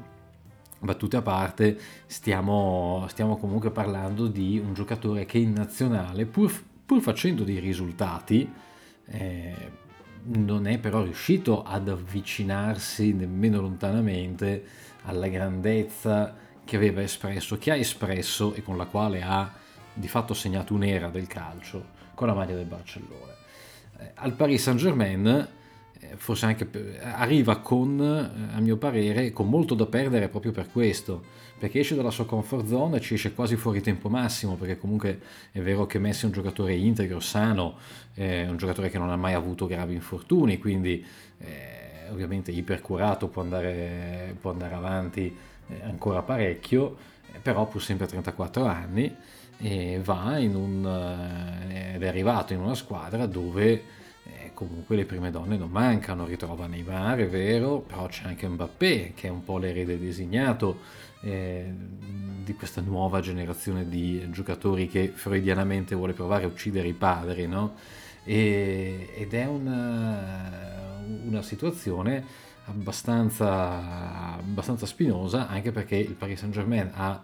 battute 0.80 1.18
a 1.18 1.22
parte, 1.22 1.78
stiamo, 2.08 3.06
stiamo, 3.10 3.38
comunque 3.38 3.70
parlando 3.70 4.26
di 4.26 4.58
un 4.58 4.74
giocatore 4.74 5.26
che 5.26 5.38
in 5.38 5.54
nazionale, 5.54 6.26
pur, 6.26 6.52
pur 6.84 7.00
facendo 7.00 7.44
dei 7.44 7.60
risultati, 7.60 8.52
eh, 9.06 9.56
non 10.24 10.66
è 10.66 10.80
però 10.80 11.04
riuscito 11.04 11.62
ad 11.62 11.90
avvicinarsi 11.90 13.14
nemmeno 13.14 13.62
lontanamente 13.62 14.64
alla 15.04 15.28
grandezza 15.28 16.36
che 16.66 16.76
aveva 16.76 17.04
espresso, 17.04 17.60
che 17.60 17.70
ha 17.70 17.76
espresso 17.76 18.56
e 18.56 18.64
con 18.64 18.78
la 18.78 18.86
quale 18.86 19.22
ha 19.22 19.54
di 19.94 20.08
fatto 20.08 20.34
segnato 20.34 20.74
un'era 20.74 21.10
del 21.10 21.28
calcio 21.28 22.02
con 22.16 22.26
la 22.26 22.34
maglia 22.34 22.56
del 22.56 22.66
Barcellona 22.66 23.42
al 24.16 24.34
Paris 24.34 24.62
Saint-Germain 24.62 25.48
eh, 26.04 26.18
forse 26.18 26.46
anche 26.46 26.68
arriva 27.02 27.58
con, 27.60 28.00
eh, 28.00 28.56
a 28.56 28.60
mio 28.60 28.78
parere, 28.78 29.32
con 29.32 29.48
molto 29.48 29.74
da 29.74 29.86
perdere 29.86 30.28
proprio 30.28 30.52
per 30.52 30.70
questo, 30.72 31.24
perché 31.58 31.80
esce 31.80 31.96
dalla 31.96 32.12
sua 32.12 32.26
comfort 32.26 32.68
zone 32.68 32.98
e 32.98 33.00
ci 33.00 33.14
esce 33.14 33.34
quasi 33.34 33.56
fuori 33.56 33.82
tempo 33.82 34.10
massimo, 34.10 34.56
perché 34.56 34.78
comunque 34.78 35.20
è 35.52 35.60
vero 35.62 35.86
che 35.86 36.00
Messi 36.00 36.24
è 36.24 36.26
un 36.26 36.34
giocatore 36.34 36.74
integro, 36.74 37.20
sano, 37.20 37.78
è 38.14 38.46
un 38.48 38.58
giocatore 38.58 38.90
che 38.90 38.98
non 38.98 39.10
ha 39.10 39.16
mai 39.16 39.34
avuto 39.34 39.66
gravi 39.66 39.94
infortuni, 39.94 40.58
quindi 40.58 41.06
eh, 41.40 42.10
ovviamente 42.10 42.52
ipercurato 42.52 43.28
può 43.28 43.42
andare, 43.42 44.36
può 44.40 44.52
andare 44.52 44.76
avanti 44.76 45.36
eh, 45.68 45.82
ancora 45.84 46.22
parecchio, 46.22 46.98
eh, 47.32 47.40
però 47.40 47.66
pur 47.66 47.82
sempre 47.82 48.06
a 48.06 48.10
34 48.10 48.66
anni 48.66 49.16
e 49.64 50.02
va 50.04 50.38
in 50.40 50.56
un, 50.56 50.86
eh, 50.86 51.96
ed 51.96 52.04
è 52.04 52.08
arrivato 52.08 52.52
in 52.52 52.60
una 52.60 52.76
squadra 52.76 53.26
dove 53.26 53.72
eh, 54.26 54.52
comunque 54.54 54.98
le 54.98 55.06
prime 55.06 55.32
donne 55.32 55.56
non 55.56 55.70
mancano, 55.70 56.26
ritrova 56.26 56.68
Neymar, 56.68 57.20
è 57.20 57.30
vero, 57.30 57.80
però 57.80 58.08
c'è 58.08 58.26
anche 58.26 58.46
Mbappé 58.46 59.14
che 59.16 59.28
è 59.28 59.32
un 59.32 59.42
po' 59.42 59.58
l'erede 59.58 59.98
designato 59.98 60.82
eh, 61.22 61.72
di 62.44 62.54
questa 62.56 62.82
nuova 62.82 63.22
generazione 63.22 63.88
di 63.88 64.30
giocatori 64.32 64.90
che 64.90 65.08
freudianamente 65.08 65.96
vuole 65.96 66.12
provare 66.12 66.44
a 66.44 66.48
uccidere 66.48 66.90
i 66.90 66.94
padri, 66.94 67.48
no? 67.48 67.76
E, 68.26 69.12
ed 69.16 69.34
è 69.34 69.46
una, 69.46 71.00
una 71.26 71.42
situazione 71.42 72.52
abbastanza, 72.66 74.36
abbastanza 74.38 74.86
spinosa 74.86 75.48
anche 75.48 75.72
perché 75.72 75.96
il 75.96 76.14
Paris 76.14 76.40
Saint 76.40 76.54
Germain 76.54 76.90
ha 76.94 77.22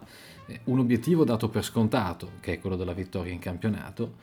un 0.66 0.80
obiettivo 0.80 1.24
dato 1.24 1.50
per 1.50 1.64
scontato, 1.64 2.32
che 2.40 2.54
è 2.54 2.60
quello 2.60 2.76
della 2.76 2.94
vittoria 2.94 3.32
in 3.32 3.40
campionato, 3.40 4.16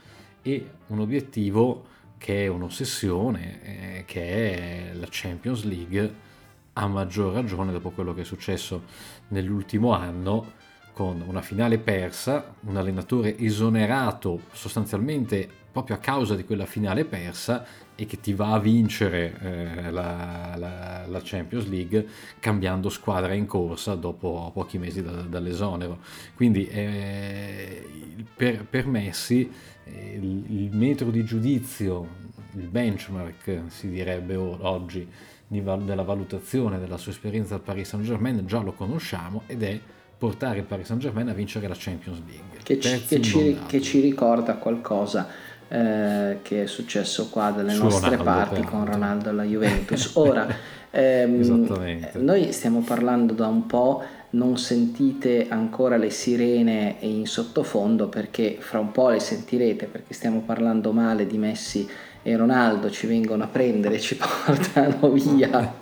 e 0.43 0.71
un 0.89 1.01
obiettivo 1.01 1.95
che 2.19 2.45
è 2.45 2.47
un'ossessione, 2.49 3.63
eh, 3.63 4.05
che 4.07 4.91
è 4.91 4.95
la 4.95 5.07
Champions 5.09 5.65
League, 5.65 6.25
a 6.75 6.87
maggior 6.87 7.33
ragione 7.33 7.73
dopo 7.73 7.91
quello 7.91 8.13
che 8.13 8.23
è 8.23 8.25
successo 8.25 8.85
nell'ultimo 9.29 9.93
anno, 9.93 10.53
con 10.93 11.23
una 11.27 11.43
finale 11.43 11.79
persa, 11.79 12.55
un 12.61 12.77
allenatore 12.77 13.37
esonerato 13.39 14.43
sostanzialmente 14.53 15.65
proprio 15.77 15.97
a 15.97 15.99
causa 15.99 16.35
di 16.35 16.45
quella 16.45 16.65
finale 16.65 17.05
persa 17.05 17.67
e 17.95 18.07
che 18.07 18.19
ti 18.19 18.33
va 18.33 18.53
a 18.53 18.59
vincere 18.59 19.39
eh, 19.43 19.91
la, 19.91 20.55
la, 20.57 21.05
la, 21.07 21.21
Champions 21.23 21.69
League 21.69 22.07
cambiando 22.41 22.89
squadra 22.89 23.35
in 23.35 23.45
corsa 23.45 23.95
dopo 23.95 24.51
pochi 24.55 24.79
mesi 24.79 25.03
da, 25.03 25.11
dall'esonero. 25.11 25.99
Quindi 26.35 26.67
eh, 26.67 27.87
per, 28.35 28.65
per, 28.65 28.87
Messi 28.87 29.51
eh, 29.85 30.19
il, 30.19 30.45
il, 30.49 30.75
metro 30.75 31.11
di 31.11 31.23
giudizio, 31.25 32.09
il 32.55 32.69
benchmark 32.69 33.65
si 33.67 33.91
direbbe 33.91 34.35
oggi 34.35 35.07
della 35.47 36.03
valutazione 36.03 36.79
della 36.79 36.97
sua 36.97 37.13
esperienza 37.13 37.55
al 37.55 37.61
Paris 37.61 37.89
Saint 37.89 38.05
Germain 38.07 38.47
già 38.47 38.61
lo 38.61 38.73
conosciamo 38.73 39.43
ed 39.47 39.63
è 39.63 39.79
portare 40.17 40.61
il 40.61 40.65
Paris 40.65 40.87
Saint 40.87 41.03
Germain 41.03 41.29
a 41.29 41.35
vincere 41.35 41.69
la 41.69 41.77
Champions 41.77 42.23
League. 42.27 42.63
Che 42.63 42.81
ci, 42.81 43.05
che 43.05 43.21
ci, 43.21 43.59
che 43.67 43.83
ci 43.83 44.01
ricorda 44.01 44.55
qualcosa 44.55 45.46
eh, 45.69 46.39
che 46.43 46.63
è 46.63 46.67
successo 46.67 47.29
qua 47.29 47.51
dalle 47.51 47.73
Su 47.73 47.85
nostre 47.85 48.17
Ronaldo, 48.17 48.25
parti 48.25 48.63
con 48.63 48.85
Ronaldo 48.85 49.29
alla 49.31 49.43
Juventus. 49.43 50.13
Ora, 50.15 50.47
ehm, 50.91 52.01
noi 52.15 52.53
stiamo 52.53 52.81
parlando 52.81 53.33
da 53.33 53.47
un 53.47 53.67
po', 53.67 54.03
non 54.31 54.59
sentite 54.59 55.47
ancora 55.49 55.97
le 55.97 56.11
sirene 56.11 56.97
in 57.01 57.27
sottofondo 57.27 58.09
perché 58.09 58.57
fra 58.61 58.79
un 58.79 58.93
po' 58.93 59.09
le 59.11 59.21
sentirete 59.21 59.87
perché 59.87 60.15
stiamo 60.15 60.41
parlando 60.41 60.93
male 60.93 61.27
di 61.27 61.39
Messi 61.39 61.89
e 62.27 62.37
Ronaldo 62.37 62.91
ci 62.91 63.07
vengono 63.07 63.45
a 63.45 63.47
prendere 63.47 63.95
e 63.95 64.01
ci 64.01 64.19
portano 64.19 65.11
via 65.13 65.75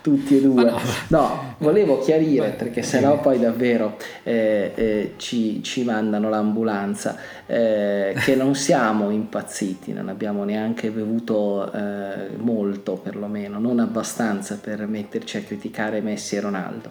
tutti 0.00 0.38
e 0.38 0.40
due. 0.40 0.72
No. 1.08 1.54
volevo 1.58 1.98
chiarire 1.98 2.54
perché 2.56 2.80
sennò 2.80 3.20
poi 3.20 3.38
davvero 3.38 3.98
eh, 4.22 4.72
eh, 4.74 5.12
ci, 5.18 5.62
ci, 5.62 5.84
mandano 5.84 6.30
l'ambulanza, 6.30 7.18
eh, 7.44 8.14
che 8.24 8.34
non 8.34 8.54
siamo 8.54 9.10
impazziti, 9.10 9.92
non 9.92 10.08
abbiamo 10.08 10.44
neanche 10.44 10.88
bevuto 10.88 11.70
eh, 11.70 12.30
molto 12.38 12.94
perlomeno, 12.94 13.58
non 13.58 13.78
abbastanza 13.78 14.58
per 14.58 14.86
metterci 14.86 15.36
a 15.36 15.40
criticare 15.42 16.00
Messi 16.00 16.36
e 16.36 16.40
Ronaldo. 16.40 16.90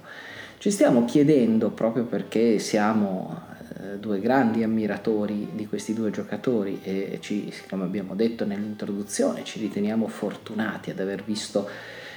Ci 0.59 0.69
stiamo 0.69 1.05
chiedendo, 1.05 1.71
proprio 1.71 2.03
perché 2.03 2.59
siamo 2.59 3.53
eh, 3.93 3.97
due 3.99 4.19
grandi 4.19 4.63
ammiratori 4.63 5.49
di 5.53 5.67
questi 5.67 5.93
due 5.93 6.11
giocatori 6.11 6.79
e 6.83 7.17
ci, 7.21 7.51
come 7.69 7.83
abbiamo 7.83 8.15
detto 8.15 8.45
nell'introduzione, 8.45 9.43
ci 9.43 9.59
riteniamo 9.59 10.07
fortunati 10.07 10.89
ad 10.89 10.99
aver 10.99 11.23
visto 11.23 11.69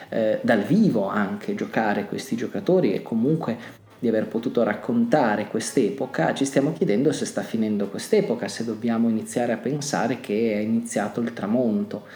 eh, 0.08 0.38
dal 0.42 0.62
vivo 0.62 1.06
anche 1.06 1.54
giocare 1.54 2.06
questi 2.06 2.36
giocatori 2.36 2.94
e 2.94 3.02
comunque 3.02 3.76
di 3.98 4.08
aver 4.08 4.28
potuto 4.28 4.62
raccontare 4.62 5.48
quest'epoca, 5.48 6.32
ci 6.32 6.44
stiamo 6.44 6.72
chiedendo 6.72 7.10
se 7.12 7.24
sta 7.24 7.42
finendo 7.42 7.88
quest'epoca, 7.88 8.46
se 8.46 8.64
dobbiamo 8.64 9.08
iniziare 9.08 9.52
a 9.52 9.56
pensare 9.56 10.20
che 10.20 10.52
è 10.52 10.58
iniziato 10.58 11.20
il 11.20 11.32
tramonto 11.32 12.06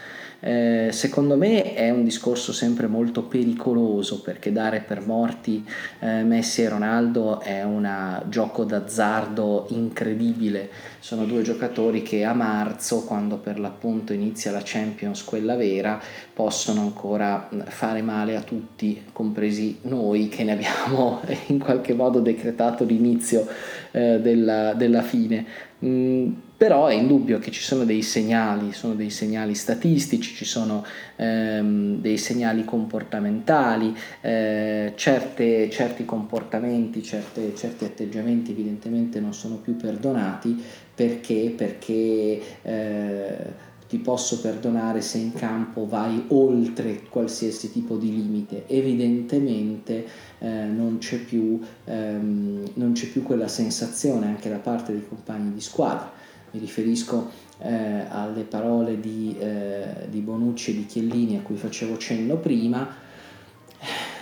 eh, 0.45 0.89
secondo 0.91 1.37
me 1.37 1.73
è 1.73 1.89
un 1.89 2.03
discorso 2.03 2.51
sempre 2.51 2.87
molto 2.87 3.23
pericoloso 3.23 4.21
perché 4.21 4.51
dare 4.51 4.81
per 4.81 5.05
morti 5.05 5.65
eh, 5.99 6.23
Messi 6.23 6.63
e 6.63 6.67
Ronaldo 6.67 7.39
è 7.39 7.63
un 7.63 8.21
gioco 8.27 8.65
d'azzardo 8.65 9.67
incredibile. 9.69 10.69
Sono 10.99 11.23
due 11.23 11.43
giocatori 11.43 12.01
che 12.01 12.25
a 12.25 12.33
marzo, 12.33 13.05
quando 13.05 13.37
per 13.37 13.57
l'appunto 13.57 14.11
inizia 14.11 14.51
la 14.51 14.61
Champions, 14.63 15.23
quella 15.23 15.55
vera, 15.55 16.01
possono 16.33 16.81
ancora 16.81 17.49
fare 17.67 18.01
male 18.01 18.35
a 18.35 18.41
tutti, 18.41 19.01
compresi 19.13 19.79
noi 19.83 20.27
che 20.27 20.43
ne 20.43 20.51
abbiamo 20.51 21.21
in 21.47 21.59
qualche 21.59 21.93
modo 21.93 22.19
decretato 22.19 22.83
l'inizio 22.83 23.47
eh, 23.91 24.19
della, 24.19 24.73
della, 24.73 25.01
fine. 25.03 25.45
Mm, 25.85 26.33
però 26.63 26.87
è 26.87 26.93
indubbio 26.93 27.39
che 27.39 27.51
ci 27.51 27.59
sono 27.59 27.83
dei 27.83 28.01
segnali, 28.01 28.71
sono 28.71 28.93
dei 28.93 29.09
segnali 29.09 29.53
statistici, 29.53 30.33
ci 30.33 30.45
sono 30.45 30.85
ehm, 31.17 31.99
dei 31.99 32.17
segnali 32.17 32.63
comportamentali, 32.63 33.93
eh, 34.21 34.93
certe, 34.95 35.69
certi 35.69 36.05
comportamenti, 36.05 37.03
certe, 37.03 37.53
certi 37.53 37.83
atteggiamenti 37.83 38.51
evidentemente 38.51 39.19
non 39.19 39.33
sono 39.33 39.55
più 39.55 39.75
perdonati. 39.75 40.63
Perché, 40.95 41.53
perché 41.53 42.41
eh, 42.61 43.71
ti 43.89 43.97
posso 43.97 44.39
perdonare 44.39 45.01
se 45.01 45.17
in 45.17 45.33
campo 45.33 45.85
vai 45.85 46.23
oltre 46.29 47.01
qualsiasi 47.09 47.73
tipo 47.73 47.97
di 47.97 48.09
limite. 48.09 48.67
Evidentemente 48.67 50.05
eh, 50.39 50.47
non, 50.47 50.99
c'è 50.99 51.17
più, 51.17 51.59
ehm, 51.83 52.63
non 52.75 52.93
c'è 52.93 53.07
più 53.07 53.21
quella 53.21 53.49
sensazione 53.49 54.27
anche 54.27 54.47
da 54.49 54.59
parte 54.59 54.93
dei 54.93 55.05
compagni 55.05 55.53
di 55.53 55.59
squadra 55.59 56.22
mi 56.53 56.59
riferisco 56.59 57.31
eh, 57.59 58.05
alle 58.09 58.43
parole 58.43 58.99
di, 58.99 59.35
eh, 59.39 60.07
di, 60.09 60.19
Bonucci 60.19 60.71
e 60.71 60.73
di 60.75 60.85
Chiellini 60.85 61.37
a 61.37 61.41
cui 61.41 61.55
facevo 61.55 61.97
cenno 61.97 62.37
prima, 62.37 62.87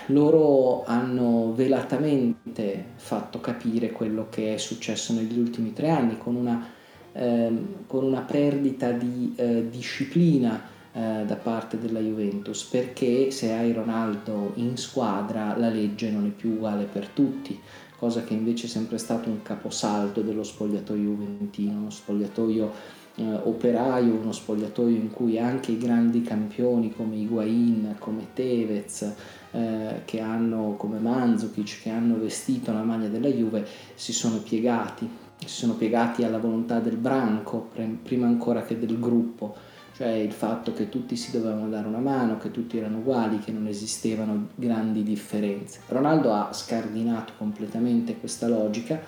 loro 0.08 0.84
hanno 0.86 1.54
velatamente 1.54 2.86
fatto 2.96 3.40
capire 3.40 3.92
quello 3.92 4.28
che 4.30 4.56
è 4.56 4.58
successo 4.58 5.14
negli 5.14 5.38
ultimi 5.38 5.74
tre 5.74 5.90
anni 5.90 6.18
con 6.18 6.36
una, 6.36 6.68
eh, 7.12 7.52
con 7.86 8.04
una 8.06 8.22
perdita 8.22 8.92
di 8.92 9.34
eh, 9.36 9.70
disciplina 9.70 10.70
eh, 10.94 11.24
da 11.26 11.36
parte 11.36 11.78
della 11.80 12.00
Juventus 12.00 12.64
perché 12.64 13.32
se 13.32 13.54
hai 13.54 13.72
Ronaldo 13.72 14.54
in 14.56 14.78
squadra 14.78 15.56
la 15.58 15.70
legge 15.70 16.10
non 16.10 16.26
è 16.26 16.30
più 16.30 16.52
uguale 16.52 16.84
per 16.84 17.08
tutti 17.08 17.60
cosa 18.02 18.24
che 18.24 18.34
invece 18.34 18.66
è 18.66 18.68
sempre 18.68 18.98
stato 18.98 19.30
un 19.30 19.44
caposaldo 19.44 20.22
dello 20.22 20.42
spogliatoio 20.42 21.04
juventino, 21.04 21.78
uno 21.82 21.92
spogliatoio 21.92 22.72
eh, 23.14 23.34
operaio, 23.44 24.16
uno 24.16 24.32
spogliatoio 24.32 24.96
in 24.96 25.12
cui 25.12 25.38
anche 25.38 25.74
i 25.74 25.78
grandi 25.78 26.24
campioni 26.24 26.92
come 26.92 27.18
Higuain, 27.18 27.98
come 28.00 28.30
Tevez, 28.34 29.14
eh, 29.52 30.02
che 30.06 30.20
hanno, 30.20 30.74
come 30.78 30.98
Mandzukic, 30.98 31.84
che 31.84 31.92
hanno 31.92 32.18
vestito 32.18 32.74
la 32.74 32.82
maglia 32.82 33.08
della 33.08 33.30
Juve, 33.30 33.68
si 33.94 34.14
sono 34.14 34.38
piegati, 34.38 35.08
si 35.38 35.48
sono 35.48 35.76
piegati 35.76 36.24
alla 36.24 36.40
volontà 36.40 36.80
del 36.80 36.98
branco, 36.98 37.70
prima 38.02 38.26
ancora 38.26 38.64
che 38.64 38.80
del 38.80 39.00
gruppo 39.00 39.56
cioè 40.02 40.14
il 40.14 40.32
fatto 40.32 40.74
che 40.74 40.90
tutti 40.90 41.16
si 41.16 41.30
dovevano 41.30 41.70
dare 41.70 41.86
una 41.88 42.00
mano, 42.00 42.40
che 42.40 42.50
tutti 42.50 42.76
erano 42.76 42.98
uguali, 42.98 43.38
che 43.38 43.52
non 43.52 43.68
esistevano 43.68 44.48
grandi 44.56 45.04
differenze. 45.04 45.82
Ronaldo 45.90 46.34
ha 46.34 46.52
scardinato 46.54 47.34
completamente 47.38 48.18
questa 48.18 48.48
logica 48.48 49.00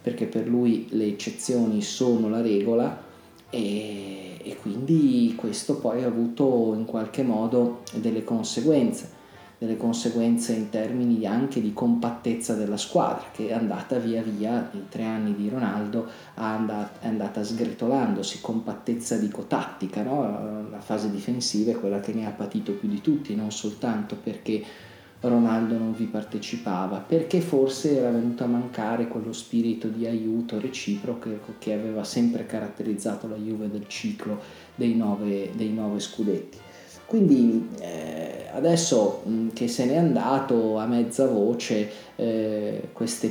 perché 0.00 0.26
per 0.26 0.46
lui 0.46 0.86
le 0.90 1.06
eccezioni 1.06 1.82
sono 1.82 2.28
la 2.28 2.42
regola 2.42 2.96
e, 3.50 4.38
e 4.40 4.56
quindi 4.62 5.34
questo 5.36 5.78
poi 5.78 6.04
ha 6.04 6.06
avuto 6.06 6.74
in 6.76 6.84
qualche 6.84 7.24
modo 7.24 7.82
delle 7.94 8.22
conseguenze 8.22 9.15
delle 9.58 9.76
conseguenze 9.76 10.52
in 10.52 10.68
termini 10.68 11.24
anche 11.24 11.62
di 11.62 11.72
compattezza 11.72 12.54
della 12.54 12.76
squadra 12.76 13.26
che 13.32 13.48
è 13.48 13.52
andata 13.52 13.98
via 13.98 14.22
via 14.22 14.68
nei 14.72 14.86
tre 14.88 15.04
anni 15.04 15.34
di 15.34 15.48
Ronaldo 15.48 16.06
è 16.34 16.40
andata 16.40 17.42
sgretolandosi 17.42 18.40
compattezza 18.42 19.16
dico-tattica 19.16 20.02
no? 20.02 20.68
la 20.70 20.80
fase 20.80 21.10
difensiva 21.10 21.70
è 21.70 21.80
quella 21.80 22.00
che 22.00 22.12
ne 22.12 22.26
ha 22.26 22.30
patito 22.30 22.72
più 22.72 22.88
di 22.88 23.00
tutti 23.00 23.34
non 23.34 23.50
soltanto 23.50 24.16
perché 24.16 24.62
Ronaldo 25.20 25.78
non 25.78 25.94
vi 25.94 26.04
partecipava 26.04 26.98
perché 26.98 27.40
forse 27.40 27.96
era 27.96 28.10
venuto 28.10 28.44
a 28.44 28.48
mancare 28.48 29.08
quello 29.08 29.32
spirito 29.32 29.88
di 29.88 30.06
aiuto 30.06 30.60
reciproco 30.60 31.30
che 31.58 31.72
aveva 31.72 32.04
sempre 32.04 32.44
caratterizzato 32.44 33.26
la 33.26 33.36
Juve 33.36 33.70
del 33.70 33.88
ciclo 33.88 34.38
dei 34.74 34.94
nove, 34.94 35.50
dei 35.54 35.72
nove 35.72 35.98
scudetti 36.00 36.58
quindi 37.06 37.68
eh, 37.80 38.48
adesso 38.52 39.22
mh, 39.24 39.48
che 39.52 39.68
se 39.68 39.84
n'è 39.84 39.96
andato 39.96 40.76
a 40.78 40.86
mezza 40.86 41.26
voce, 41.26 41.90
eh, 42.16 42.88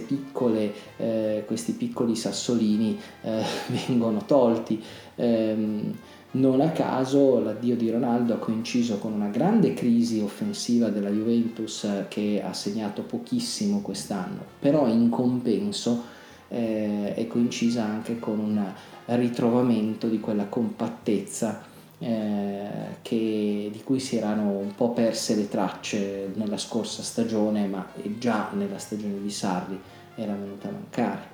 piccole, 0.07 0.73
eh, 0.97 1.43
questi 1.45 1.73
piccoli 1.73 2.15
sassolini 2.15 2.97
eh, 3.21 3.43
vengono 3.87 4.23
tolti. 4.25 4.81
Ehm, 5.15 5.93
non 6.31 6.59
a 6.59 6.71
caso 6.71 7.39
l'addio 7.39 7.77
di 7.77 7.89
Ronaldo 7.89 8.33
ha 8.33 8.37
coinciso 8.37 8.97
con 8.97 9.13
una 9.13 9.29
grande 9.29 9.73
crisi 9.73 10.19
offensiva 10.19 10.89
della 10.89 11.09
Juventus 11.09 11.85
eh, 11.85 12.05
che 12.09 12.41
ha 12.45 12.53
segnato 12.53 13.03
pochissimo 13.03 13.81
quest'anno, 13.81 14.43
però 14.59 14.87
in 14.87 15.09
compenso 15.09 16.03
eh, 16.49 17.13
è 17.13 17.27
coincisa 17.27 17.83
anche 17.83 18.19
con 18.19 18.39
un 18.39 18.73
ritrovamento 19.05 20.07
di 20.07 20.19
quella 20.19 20.45
compattezza 20.45 21.73
eh, 22.05 22.97
che, 23.01 23.69
di 23.71 23.81
cui 23.83 23.99
si 23.99 24.15
erano 24.15 24.51
un 24.51 24.75
po' 24.75 24.91
perse 24.91 25.35
le 25.35 25.49
tracce 25.49 26.29
nella 26.35 26.57
scorsa 26.57 27.01
stagione, 27.01 27.65
ma 27.65 27.87
già 28.19 28.51
nella 28.53 28.77
stagione 28.77 29.19
di 29.19 29.31
Sarri 29.31 29.79
era 30.13 30.33
venuta 30.35 30.67
a 30.67 30.71
mancare. 30.71 31.33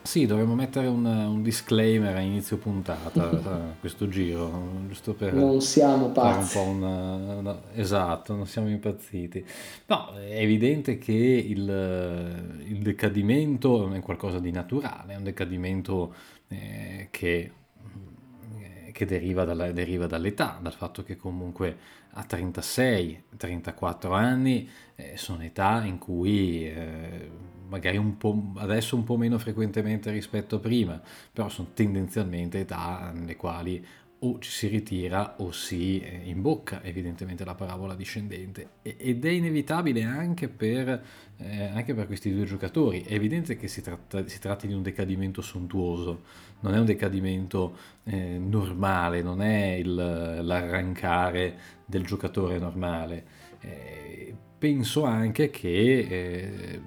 Sì, 0.00 0.24
dovremmo 0.24 0.54
mettere 0.54 0.86
un, 0.86 1.04
un 1.04 1.42
disclaimer 1.42 2.16
a 2.16 2.20
inizio 2.20 2.56
puntata 2.56 3.28
a 3.28 3.74
questo 3.78 4.08
giro, 4.08 4.86
giusto 4.88 5.12
per... 5.12 5.34
Non 5.34 5.60
siamo 5.60 6.08
pazzi. 6.08 6.56
Un 6.56 6.82
una, 6.82 7.60
esatto, 7.74 8.34
non 8.34 8.46
siamo 8.46 8.70
impazziti. 8.70 9.44
No, 9.88 10.14
è 10.14 10.40
evidente 10.40 10.96
che 10.96 11.12
il, 11.12 12.58
il 12.64 12.78
decadimento 12.78 13.92
è 13.92 14.00
qualcosa 14.00 14.38
di 14.38 14.50
naturale, 14.50 15.12
è 15.12 15.16
un 15.16 15.24
decadimento 15.24 16.14
eh, 16.48 17.08
che 17.10 17.50
che 19.00 19.06
deriva, 19.06 19.44
dalla, 19.44 19.72
deriva, 19.72 20.06
dall'età, 20.06 20.58
dal 20.60 20.74
fatto 20.74 21.02
che 21.02 21.16
comunque 21.16 21.74
a 22.10 22.26
36-34 22.28 24.12
anni 24.12 24.68
eh, 24.94 25.16
sono 25.16 25.42
età 25.42 25.84
in 25.84 25.96
cui 25.96 26.68
eh, 26.68 27.30
magari 27.68 27.96
un 27.96 28.16
adesso 28.56 28.96
un 28.96 29.04
po' 29.04 29.16
meno 29.16 29.38
frequentemente 29.38 30.10
rispetto 30.10 30.56
a 30.56 30.58
prima, 30.58 31.00
però 31.32 31.48
sono 31.48 31.68
tendenzialmente 31.72 32.60
età 32.60 33.10
nelle 33.14 33.36
quali 33.36 33.82
o 34.22 34.38
ci 34.38 34.50
si 34.50 34.66
ritira 34.66 35.36
o 35.38 35.50
si 35.50 36.00
eh, 36.00 36.20
imbocca 36.24 36.82
evidentemente 36.82 37.44
la 37.44 37.54
parabola 37.54 37.94
discendente 37.94 38.68
ed 38.82 39.24
è 39.24 39.30
inevitabile 39.30 40.02
anche 40.02 40.48
per, 40.48 41.02
eh, 41.38 41.64
anche 41.64 41.94
per 41.94 42.06
questi 42.06 42.34
due 42.34 42.44
giocatori. 42.44 43.02
È 43.02 43.14
evidente 43.14 43.56
che 43.56 43.68
si, 43.68 43.80
tratta, 43.80 44.26
si 44.26 44.38
tratti 44.38 44.66
di 44.66 44.74
un 44.74 44.82
decadimento 44.82 45.40
sontuoso, 45.40 46.22
non 46.60 46.74
è 46.74 46.78
un 46.78 46.84
decadimento 46.84 47.76
eh, 48.04 48.38
normale, 48.38 49.22
non 49.22 49.40
è 49.40 49.72
il, 49.72 49.94
l'arrancare 49.94 51.56
del 51.86 52.04
giocatore 52.04 52.58
normale. 52.58 53.24
Eh, 53.60 54.34
penso 54.58 55.04
anche 55.04 55.48
che 55.48 55.98
eh, 55.98 56.80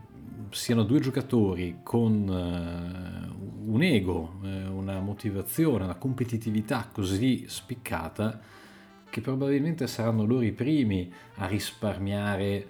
siano 0.52 0.84
due 0.84 1.00
giocatori 1.00 1.80
con 1.82 2.28
uh, 2.28 3.33
un 3.66 3.82
ego, 3.82 4.40
uh, 4.42 4.48
una 4.48 5.00
motivazione, 5.00 5.84
una 5.84 5.96
competitività 5.96 6.90
così 6.92 7.46
spiccata 7.48 8.40
che 9.10 9.22
probabilmente 9.22 9.86
saranno 9.88 10.26
loro 10.26 10.42
i 10.42 10.52
primi 10.52 11.12
a 11.36 11.46
risparmiare 11.46 12.68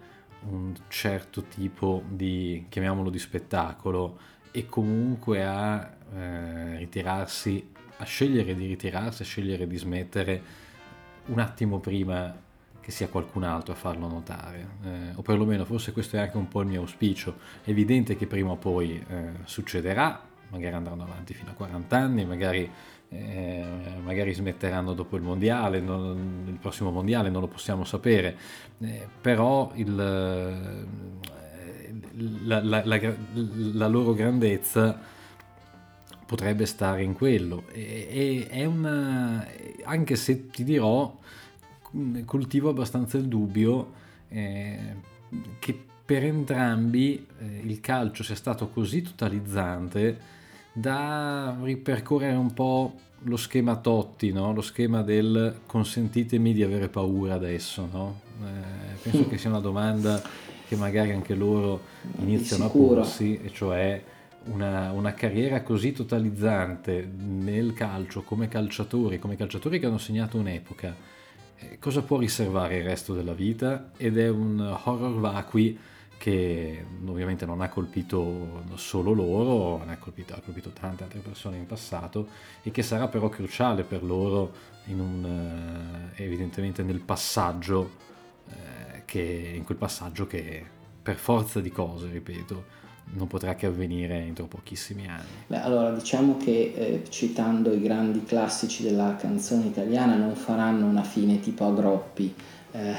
un 0.49 0.73
certo 0.89 1.43
tipo 1.43 2.03
di, 2.09 2.65
chiamiamolo 2.67 3.09
di 3.09 3.19
spettacolo, 3.19 4.19
e 4.55 4.67
comunque 4.67 5.43
a 5.43 5.95
eh, 6.13 6.77
ritirarsi, 6.77 7.71
a 7.97 8.03
scegliere 8.03 8.53
di 8.53 8.67
ritirarsi, 8.67 9.23
a 9.23 9.25
scegliere 9.25 9.65
di 9.65 9.77
smettere 9.77 10.41
un 11.25 11.39
attimo 11.39 11.79
prima 11.79 12.39
che 12.79 12.91
sia 12.91 13.07
qualcun 13.07 13.43
altro 13.43 13.73
a 13.73 13.75
farlo 13.75 14.07
notare, 14.07 14.67
eh, 14.83 15.15
o 15.15 15.23
perlomeno 15.23 15.65
forse 15.65 15.91
questo 15.91 16.17
è 16.17 16.19
anche 16.19 16.37
un 16.37 16.47
po' 16.47 16.61
il 16.61 16.67
mio 16.67 16.81
auspicio. 16.81 17.37
È 17.63 17.71
evidente 17.71 18.15
che 18.15 18.27
prima 18.27 18.51
o 18.51 18.57
poi 18.57 19.03
eh, 19.07 19.31
succederà, 19.45 20.21
magari 20.53 20.75
andranno 20.75 21.03
avanti 21.03 21.33
fino 21.33 21.49
a 21.49 21.53
40 21.53 21.97
anni, 21.97 22.25
magari, 22.25 22.69
eh, 23.09 23.65
magari 24.03 24.33
smetteranno 24.33 24.93
dopo 24.93 25.15
il 25.15 25.23
mondiale, 25.23 25.79
non, 25.79 26.45
il 26.47 26.57
prossimo 26.59 26.91
mondiale 26.91 27.31
non 27.31 27.41
lo 27.41 27.47
possiamo 27.47 27.83
sapere, 27.83 28.37
eh, 28.79 29.07
però 29.19 29.71
il, 29.73 29.95
la, 32.45 32.63
la, 32.63 32.81
la, 32.85 33.13
la, 33.73 33.87
loro 33.87 34.13
grandezza 34.13 34.99
potrebbe 36.27 36.67
stare 36.67 37.01
in 37.01 37.13
quello. 37.13 37.63
E, 37.71 38.47
e, 38.47 38.65
una, 38.65 39.45
anche 39.85 40.15
se 40.15 40.51
ti 40.51 40.63
dirò, 40.63 41.17
coltivo 42.25 42.69
abbastanza 42.69 43.17
il 43.17 43.27
dubbio 43.27 43.93
eh, 44.29 44.95
che 45.57 45.85
per 46.05 46.23
entrambi 46.23 47.25
eh, 47.39 47.61
il 47.63 47.79
calcio 47.79 48.23
sia 48.23 48.35
stato 48.35 48.69
così 48.69 49.01
totalizzante 49.01 50.41
da 50.73 51.55
ripercorrere 51.61 52.35
un 52.35 52.53
po' 52.53 52.93
lo 53.25 53.37
schema 53.37 53.77
Totti, 53.77 54.31
no? 54.31 54.53
lo 54.53 54.61
schema 54.61 55.01
del 55.01 55.61
consentitemi 55.65 56.53
di 56.53 56.63
avere 56.63 56.89
paura 56.89 57.35
adesso. 57.35 57.87
No? 57.91 58.19
Eh, 58.43 58.95
penso 59.01 59.27
che 59.29 59.37
sia 59.37 59.49
una 59.49 59.59
domanda 59.59 60.21
che 60.67 60.75
magari 60.75 61.11
anche 61.11 61.35
loro 61.35 61.81
iniziano 62.19 62.65
a 62.65 62.69
porsi, 62.69 63.39
e 63.41 63.51
cioè 63.53 64.03
una, 64.45 64.91
una, 64.91 65.13
carriera 65.13 65.61
così 65.61 65.93
totalizzante 65.93 67.09
nel 67.17 67.73
calcio 67.73 68.23
come 68.23 68.47
calciatori, 68.47 69.19
come 69.19 69.37
calciatori 69.37 69.79
che 69.79 69.85
hanno 69.85 69.97
segnato 69.97 70.37
un'epoca, 70.37 70.95
eh, 71.57 71.77
cosa 71.79 72.01
può 72.01 72.17
riservare 72.17 72.77
il 72.77 72.83
resto 72.83 73.13
della 73.13 73.33
vita? 73.33 73.91
Ed 73.95 74.17
è 74.17 74.27
un 74.27 74.59
horror 74.83 75.19
vacui 75.19 75.77
che 76.23 76.85
ovviamente 77.05 77.45
non 77.45 77.59
ha 77.59 77.67
colpito 77.67 78.63
solo 78.75 79.11
loro, 79.11 79.83
ha 79.85 79.97
colpito, 79.97 80.33
ha 80.33 80.39
colpito 80.39 80.69
tante 80.69 81.03
altre 81.03 81.19
persone 81.19 81.57
in 81.57 81.65
passato 81.65 82.27
e 82.61 82.71
che 82.71 82.81
sarà 82.81 83.09
però 83.09 83.27
cruciale 83.27 83.83
per 83.83 84.03
loro 84.03 84.53
un, 84.87 86.09
eh, 86.15 86.23
evidentemente 86.23 86.81
nel 86.81 86.99
passaggio 86.99 88.01
che 89.13 89.53
in 89.55 89.63
quel 89.63 89.77
passaggio 89.77 90.25
che 90.25 90.65
per 91.03 91.17
forza 91.17 91.59
di 91.59 91.69
cose, 91.69 92.09
ripeto, 92.09 92.81
non 93.13 93.27
potrà 93.27 93.53
che 93.53 93.67
avvenire 93.67 94.15
entro 94.15 94.45
pochissimi 94.45 95.07
anni. 95.07 95.43
Beh, 95.45 95.61
allora 95.61 95.91
diciamo 95.91 96.37
che 96.37 96.73
eh, 96.75 97.03
citando 97.09 97.73
i 97.73 97.81
grandi 97.81 98.23
classici 98.23 98.81
della 98.81 99.15
canzone 99.17 99.65
italiana 99.65 100.15
non 100.15 100.35
faranno 100.35 100.87
una 100.87 101.03
fine 101.03 101.39
tipo 101.39 101.67
a 101.67 101.73
Groppi. 101.73 102.33
Eh, 102.71 102.95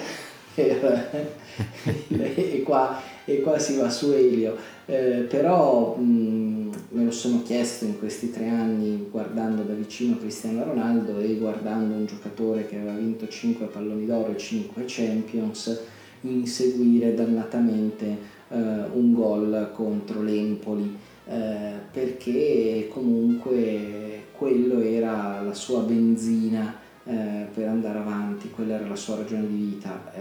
e, 0.55 2.63
qua, 2.65 3.01
e, 3.27 3.41
qua, 3.41 3.59
si 3.59 3.77
va 3.77 3.91
su 3.91 4.13
Elio. 4.13 4.57
Eh, 4.87 5.27
però 5.29 5.97
mh, 5.97 6.71
me 6.91 7.05
lo 7.05 7.11
sono 7.11 7.43
chiesto 7.43 7.85
in 7.85 7.99
questi 7.99 8.31
tre 8.31 8.49
anni 8.49 9.09
guardando 9.11 9.63
da 9.63 9.73
vicino 9.73 10.19
Cristiano 10.19 10.63
Ronaldo 10.65 11.19
e 11.19 11.37
guardando 11.37 11.95
un 11.95 12.05
giocatore 12.05 12.67
che 12.67 12.77
aveva 12.77 12.93
vinto 12.93 13.27
5 13.27 13.67
palloni 13.67 14.05
d'oro 14.05 14.33
e 14.33 14.37
5 14.37 14.85
Champions 14.87 15.81
inseguire 16.21 17.15
dannatamente 17.15 18.05
eh, 18.49 18.57
un 18.93 19.15
gol 19.15 19.71
contro 19.73 20.23
l'Empoli 20.23 20.95
eh, 21.27 21.73
perché 21.91 22.89
comunque 22.93 24.25
quello 24.37 24.81
era 24.81 25.41
la 25.41 25.55
sua 25.55 25.81
benzina 25.81 26.79
eh, 27.07 27.47
per 27.53 27.69
andare 27.69 27.99
avanti, 27.99 28.51
quella 28.51 28.75
era 28.75 28.87
la 28.87 28.97
sua 28.97 29.17
ragione 29.17 29.47
di 29.47 29.55
vita. 29.55 30.13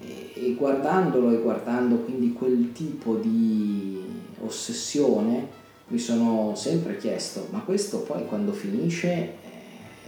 E 0.00 0.54
guardandolo 0.56 1.32
e 1.32 1.40
guardando 1.42 1.96
quindi 1.96 2.32
quel 2.32 2.72
tipo 2.72 3.16
di 3.16 4.00
ossessione 4.44 5.56
mi 5.88 5.98
sono 5.98 6.54
sempre 6.54 6.96
chiesto 6.96 7.48
ma 7.50 7.60
questo 7.60 8.02
poi 8.02 8.24
quando 8.26 8.52
finisce 8.52 9.08
eh, 9.08 9.32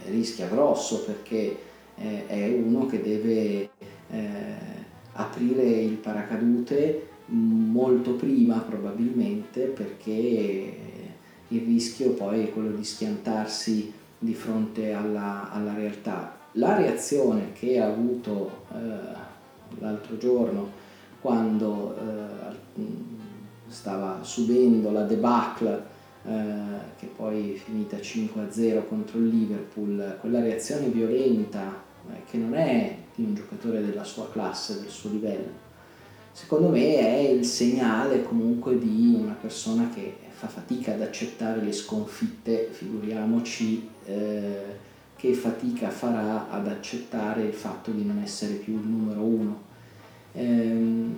rischia 0.09 0.47
grosso 0.47 1.03
perché 1.03 1.57
eh, 1.95 2.27
è 2.27 2.47
uno 2.47 2.85
che 2.85 3.01
deve 3.01 3.69
eh, 4.09 4.29
aprire 5.13 5.63
il 5.63 5.95
paracadute 5.95 7.07
molto 7.25 8.13
prima 8.13 8.59
probabilmente 8.59 9.61
perché 9.65 10.77
il 11.51 11.61
rischio 11.65 12.11
poi 12.11 12.43
è 12.43 12.51
quello 12.51 12.71
di 12.71 12.83
schiantarsi 12.83 13.91
di 14.17 14.33
fronte 14.33 14.93
alla, 14.93 15.51
alla 15.51 15.73
realtà. 15.73 16.37
La 16.53 16.77
reazione 16.77 17.53
che 17.53 17.79
ha 17.79 17.87
avuto 17.87 18.65
eh, 18.73 19.29
l'altro 19.79 20.17
giorno 20.17 20.69
quando 21.21 21.95
eh, 21.97 22.81
stava 23.67 24.19
subendo 24.23 24.91
la 24.91 25.03
debacle 25.03 25.99
eh, 26.23 26.89
che 26.97 27.07
poi 27.15 27.53
è 27.53 27.57
finita 27.57 27.97
5-0 27.97 28.87
contro 28.87 29.17
il 29.19 29.27
Liverpool, 29.27 30.17
quella 30.19 30.41
reazione 30.41 30.87
violenta 30.87 31.81
eh, 32.09 32.23
che 32.29 32.37
non 32.37 32.53
è 32.53 32.95
di 33.15 33.23
un 33.23 33.33
giocatore 33.33 33.83
della 33.83 34.03
sua 34.03 34.29
classe, 34.29 34.81
del 34.81 34.89
suo 34.89 35.09
livello. 35.09 35.69
Secondo 36.31 36.69
me 36.69 36.97
è 36.97 37.17
il 37.29 37.43
segnale 37.43 38.23
comunque 38.23 38.77
di 38.77 39.17
una 39.19 39.33
persona 39.33 39.89
che 39.93 40.15
fa 40.29 40.47
fatica 40.47 40.93
ad 40.93 41.01
accettare 41.01 41.61
le 41.61 41.71
sconfitte, 41.71 42.69
figuriamoci 42.71 43.89
eh, 44.05 44.89
che 45.21 45.35
fatica 45.35 45.91
farà 45.91 46.49
ad 46.49 46.67
accettare 46.67 47.43
il 47.43 47.53
fatto 47.53 47.91
di 47.91 48.03
non 48.03 48.17
essere 48.23 48.55
più 48.55 48.73
il 48.73 48.87
numero 48.87 49.21
uno. 49.21 49.61
Ehm, 50.33 51.15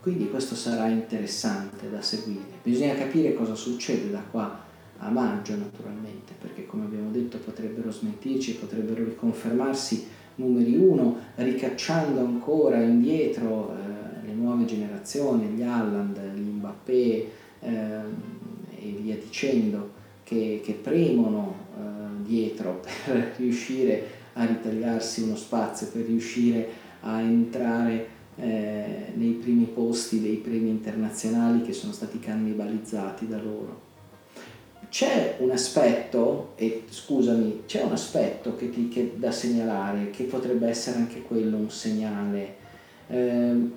quindi 0.00 0.30
questo 0.30 0.54
sarà 0.54 0.88
interessante 0.88 1.90
da 1.90 2.00
seguire. 2.00 2.46
Bisogna 2.62 2.94
capire 2.94 3.34
cosa 3.34 3.54
succede 3.54 4.10
da 4.10 4.22
qua 4.30 4.58
a 4.96 5.10
maggio 5.10 5.56
naturalmente, 5.58 6.32
perché 6.40 6.64
come 6.64 6.86
abbiamo 6.86 7.10
detto 7.10 7.36
potrebbero 7.36 7.90
smentirci, 7.90 8.54
potrebbero 8.54 9.04
riconfermarsi 9.04 10.06
numeri 10.36 10.74
uno, 10.78 11.18
ricacciando 11.34 12.20
ancora 12.20 12.80
indietro 12.80 13.74
eh, 13.74 14.26
le 14.26 14.32
nuove 14.32 14.64
generazioni, 14.64 15.48
gli 15.48 15.62
Alland, 15.62 16.18
gli 16.34 16.48
Mbappé 16.48 16.92
eh, 16.94 17.30
e 18.74 18.98
via 19.02 19.16
dicendo, 19.16 19.96
che, 20.24 20.62
che 20.64 20.72
premono 20.72 21.66
dietro 22.28 22.82
per 23.04 23.32
riuscire 23.38 24.16
a 24.34 24.44
ritagliarsi 24.44 25.22
uno 25.22 25.34
spazio, 25.34 25.88
per 25.88 26.04
riuscire 26.04 26.68
a 27.00 27.20
entrare 27.20 28.16
eh, 28.36 29.12
nei 29.14 29.32
primi 29.32 29.64
posti 29.64 30.20
dei 30.20 30.36
premi 30.36 30.68
internazionali 30.68 31.62
che 31.62 31.72
sono 31.72 31.92
stati 31.92 32.20
cannibalizzati 32.20 33.26
da 33.26 33.38
loro. 33.38 33.86
C'è 34.88 35.36
un 35.40 35.50
aspetto, 35.50 36.52
e 36.56 36.84
scusami, 36.88 37.62
c'è 37.66 37.82
un 37.82 37.92
aspetto 37.92 38.56
che 38.56 38.70
ti, 38.70 38.88
che 38.88 39.14
da 39.16 39.30
segnalare, 39.32 40.10
che 40.10 40.24
potrebbe 40.24 40.68
essere 40.68 40.98
anche 40.98 41.22
quello 41.22 41.56
un 41.56 41.70
segnale. 41.70 42.56
Eh, 43.08 43.70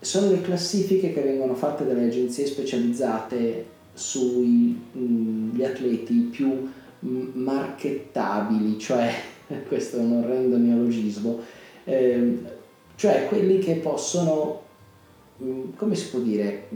sono 0.00 0.30
le 0.30 0.40
classifiche 0.40 1.12
che 1.12 1.20
vengono 1.20 1.54
fatte 1.54 1.86
dalle 1.86 2.06
agenzie 2.06 2.46
specializzate 2.46 3.66
sugli 3.92 4.76
mm, 4.96 5.60
atleti 5.62 6.14
più 6.30 6.68
marchettabili, 7.02 8.78
cioè 8.78 9.12
questo 9.68 9.98
è 9.98 10.00
un 10.00 10.22
orrendo 10.22 10.56
neologismo, 10.56 11.38
eh, 11.84 12.38
cioè 12.96 13.26
quelli 13.28 13.58
che 13.58 13.74
possono 13.76 14.62
come 15.76 15.94
si 15.94 16.08
può 16.10 16.20
dire, 16.20 16.68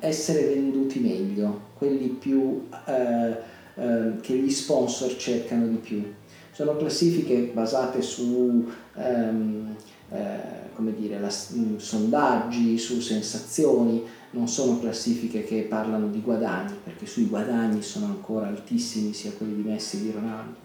essere 0.00 0.42
venduti 0.46 0.98
meglio, 0.98 1.60
quelli 1.76 2.08
più, 2.08 2.66
eh, 2.86 3.36
eh, 3.74 4.20
che 4.20 4.34
gli 4.34 4.50
sponsor 4.50 5.16
cercano 5.16 5.66
di 5.68 5.76
più. 5.76 6.02
Sono 6.50 6.76
classifiche 6.76 7.50
basate 7.52 8.02
su 8.02 8.68
ehm, 8.96 9.76
eh, 10.10 10.66
come 10.74 10.94
dire, 10.94 11.20
sondaggi, 11.28 12.76
su 12.78 13.00
sensazioni, 13.00 14.02
non 14.30 14.48
sono 14.48 14.78
classifiche 14.78 15.44
che 15.44 15.62
parlano 15.62 16.08
di 16.08 16.20
guadagni, 16.20 16.74
perché 16.82 17.06
sui 17.06 17.26
guadagni 17.26 17.82
sono 17.82 18.06
ancora 18.06 18.46
altissimi 18.46 19.12
sia 19.12 19.32
quelli 19.32 19.56
di 19.56 19.68
Messi 19.68 19.96
e 19.96 20.02
di 20.02 20.10
Ronaldo, 20.10 20.56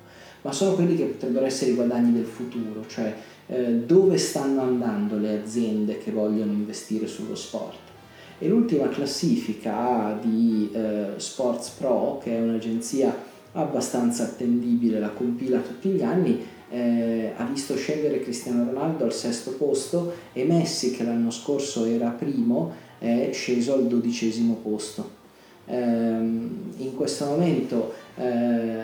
ma 0.42 0.52
sono 0.52 0.74
quelli 0.74 0.96
che 0.96 1.06
potrebbero 1.06 1.46
essere 1.46 1.72
i 1.72 1.76
guadagni 1.76 2.12
del 2.12 2.26
futuro, 2.26 2.86
cioè 2.88 3.16
eh, 3.48 3.74
dove 3.86 4.18
stanno 4.18 4.62
andando 4.62 5.18
le 5.18 5.42
aziende 5.42 5.98
che 5.98 6.12
vogliono 6.12 6.52
investire 6.52 7.08
sullo 7.08 7.36
sport. 7.36 7.80
E 8.40 8.48
l'ultima 8.48 8.90
classifica 8.90 10.18
di 10.22 10.70
eh, 10.74 11.12
Sports 11.16 11.70
Pro, 11.70 12.20
che 12.22 12.36
è 12.36 12.42
un'agenzia 12.42 13.16
abbastanza 13.54 14.24
attendibile, 14.24 15.00
la 15.00 15.12
compila 15.12 15.60
tutti 15.60 15.90
gli 15.90 16.02
anni, 16.02 16.44
eh, 16.70 17.34
ha 17.38 17.46
visto 17.46 17.76
scendere 17.76 18.20
Cristiano 18.20 18.66
Ronaldo 18.66 19.06
al 19.06 19.14
sesto 19.14 19.52
posto 19.52 20.14
e 20.34 20.44
Messi, 20.44 20.92
che 20.92 21.04
l'anno 21.04 21.30
scorso 21.30 21.86
era 21.86 22.10
primo, 22.10 22.74
è 23.04 23.30
sceso 23.34 23.74
al 23.74 23.88
dodicesimo 23.88 24.56
posto. 24.56 25.22
Eh, 25.66 25.76
in 25.76 26.94
questo 26.96 27.26
momento 27.26 27.94
eh, 28.16 28.82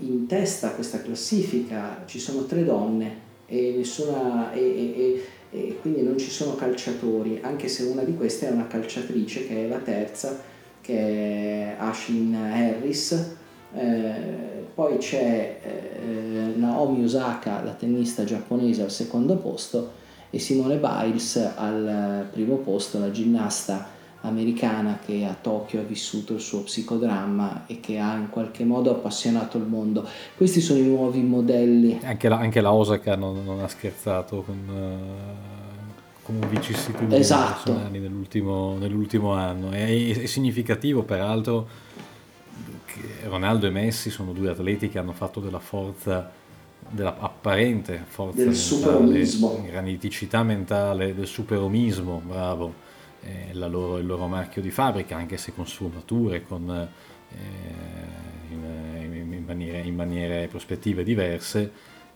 in 0.00 0.26
testa 0.26 0.68
a 0.68 0.70
questa 0.72 1.00
classifica 1.00 2.02
ci 2.06 2.18
sono 2.18 2.44
tre 2.44 2.64
donne 2.64 3.28
e, 3.46 3.74
nessuna, 3.76 4.52
e, 4.52 4.60
e, 4.60 5.24
e, 5.50 5.78
quindi 5.80 6.02
non 6.02 6.18
ci 6.18 6.30
sono 6.30 6.54
calciatori, 6.54 7.38
anche 7.42 7.68
se 7.68 7.84
una 7.84 8.02
di 8.02 8.14
queste 8.14 8.48
è 8.48 8.50
una 8.50 8.66
calciatrice 8.66 9.46
che 9.46 9.64
è 9.64 9.68
la 9.68 9.78
terza, 9.78 10.38
che 10.82 10.98
è 10.98 11.76
Ashlyn 11.78 12.34
Harris. 12.34 13.36
Eh, 13.72 14.68
poi 14.74 14.98
c'è 14.98 15.60
eh, 15.62 16.56
Naomi 16.56 17.04
Osaka, 17.04 17.62
la 17.62 17.72
tennista 17.72 18.24
giapponese, 18.24 18.82
al 18.82 18.90
secondo 18.90 19.36
posto 19.36 19.98
e 20.30 20.38
Simone 20.38 20.76
Biles 20.76 21.36
al 21.56 22.28
primo 22.30 22.56
posto, 22.56 22.98
la 22.98 23.10
ginnasta 23.10 23.98
americana 24.22 24.98
che 25.04 25.24
a 25.24 25.34
Tokyo 25.40 25.80
ha 25.80 25.82
vissuto 25.82 26.34
il 26.34 26.40
suo 26.40 26.62
psicodramma 26.62 27.66
e 27.66 27.80
che 27.80 27.98
ha 27.98 28.16
in 28.16 28.28
qualche 28.28 28.64
modo 28.64 28.90
appassionato 28.90 29.56
il 29.56 29.64
mondo. 29.64 30.06
Questi 30.36 30.60
sono 30.60 30.78
i 30.78 30.84
nuovi 30.84 31.20
modelli. 31.20 31.98
Anche 32.02 32.28
la, 32.28 32.38
anche 32.38 32.60
la 32.60 32.72
Osaka 32.72 33.16
non, 33.16 33.42
non, 33.44 33.60
ha 33.60 33.68
scherzato 33.68 34.42
con, 34.42 34.58
uh, 34.68 36.22
con 36.22 36.38
vicissitudini 36.48 37.18
esatto. 37.18 37.88
nell'ultimo, 37.90 38.76
nell'ultimo 38.78 39.32
anno. 39.32 39.70
È, 39.70 39.86
è 39.86 40.26
significativo 40.26 41.02
peraltro 41.02 41.66
che 42.84 43.26
Ronaldo 43.26 43.66
e 43.66 43.70
Messi 43.70 44.10
sono 44.10 44.32
due 44.32 44.50
atleti 44.50 44.90
che 44.90 44.98
hanno 44.98 45.12
fatto 45.12 45.40
della 45.40 45.60
forza 45.60 46.30
della 46.90 47.16
apparente 47.18 48.02
forza 48.06 48.42
del 48.42 48.54
superomismo 48.54 49.62
graniticità 49.64 50.42
mentale 50.42 51.14
del 51.14 51.26
superomismo 51.26 52.20
bravo 52.24 52.88
eh, 53.22 53.54
loro, 53.54 53.98
il 53.98 54.06
loro 54.06 54.26
marchio 54.26 54.62
di 54.62 54.70
fabbrica, 54.70 55.16
anche 55.16 55.36
se 55.36 55.52
con 55.54 55.66
sfumature, 55.66 56.42
con, 56.42 56.70
eh, 56.70 57.34
in, 58.50 59.32
in, 59.32 59.44
maniere, 59.44 59.86
in, 59.86 59.94
maniere, 59.94 60.48
prospettive 60.48 61.02
diverse. 61.02 61.70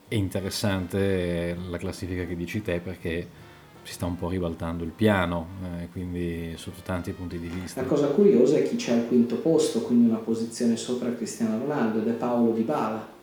È 0.07 0.15
interessante 0.15 1.57
la 1.69 1.79
classifica 1.79 2.25
che 2.25 2.37
dici 2.37 2.63
te 2.63 2.81
perché 2.81 3.43
si 3.83 3.93
sta 3.93 4.07
un 4.07 4.17
po' 4.17 4.29
ribaltando 4.29 4.85
il 4.85 4.93
piano, 4.93 5.47
eh, 5.63 5.89
quindi 5.91 6.55
sotto 6.57 6.81
tanti 6.83 7.13
punti 7.13 7.39
di 7.39 7.49
vista. 7.49 7.83
La 7.83 7.87
cosa 7.87 8.07
curiosa 8.09 8.57
è 8.57 8.63
chi 8.63 8.77
c'è 8.77 8.93
al 8.93 9.07
quinto 9.07 9.37
posto, 9.37 9.83
quindi 9.83 10.09
una 10.09 10.19
posizione 10.19 10.77
sopra 10.77 11.15
Cristiano 11.15 11.59
Ronaldo, 11.59 12.01
ed 12.01 12.09
è 12.09 12.13
Paolo 12.13 12.53
Di 12.53 12.63
Bala 12.63 13.07
eh, 13.07 13.14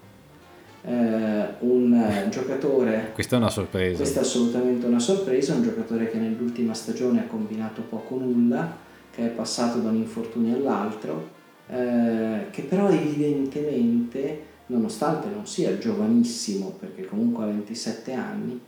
un 0.84 1.94
eh, 1.94 2.30
giocatore... 2.30 3.12
Questa 3.14 3.36
è 3.36 3.40
una 3.40 3.50
sorpresa. 3.50 3.98
Questa 3.98 4.20
è 4.20 4.24
assolutamente 4.24 4.86
una 4.86 5.00
sorpresa, 5.00 5.54
un 5.54 5.64
giocatore 5.64 6.10
che 6.10 6.18
nell'ultima 6.18 6.74
stagione 6.74 7.22
ha 7.22 7.28
combinato 7.28 7.82
poco 7.82 8.16
nulla, 8.18 8.78
che 9.12 9.26
è 9.26 9.30
passato 9.30 9.80
da 9.80 9.90
un 9.90 9.98
infortunio 9.98 10.56
all'altro, 10.56 11.30
eh, 11.68 12.48
che 12.50 12.64
però 12.64 12.90
evidentemente, 12.90 14.42
nonostante 14.68 15.28
non 15.28 15.46
sia 15.46 15.78
giovanissimo, 15.78 16.76
perché 16.80 17.06
comunque 17.06 17.44
ha 17.44 17.48
27 17.48 18.14
anni, 18.14 18.60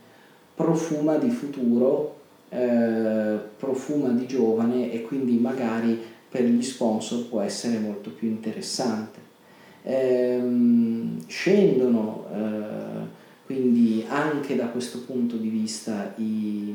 profuma 0.53 1.17
di 1.17 1.31
futuro, 1.31 2.19
eh, 2.49 3.39
profuma 3.57 4.09
di 4.09 4.27
giovane 4.27 4.91
e 4.91 5.01
quindi 5.01 5.37
magari 5.37 5.99
per 6.29 6.43
gli 6.43 6.61
sponsor 6.61 7.27
può 7.27 7.41
essere 7.41 7.79
molto 7.79 8.11
più 8.11 8.27
interessante 8.27 9.22
ehm, 9.83 11.27
scendono 11.27 12.25
eh, 12.33 13.21
quindi 13.45 14.05
anche 14.07 14.55
da 14.55 14.67
questo 14.67 15.01
punto 15.01 15.35
di 15.35 15.49
vista 15.49 16.13
i, 16.17 16.73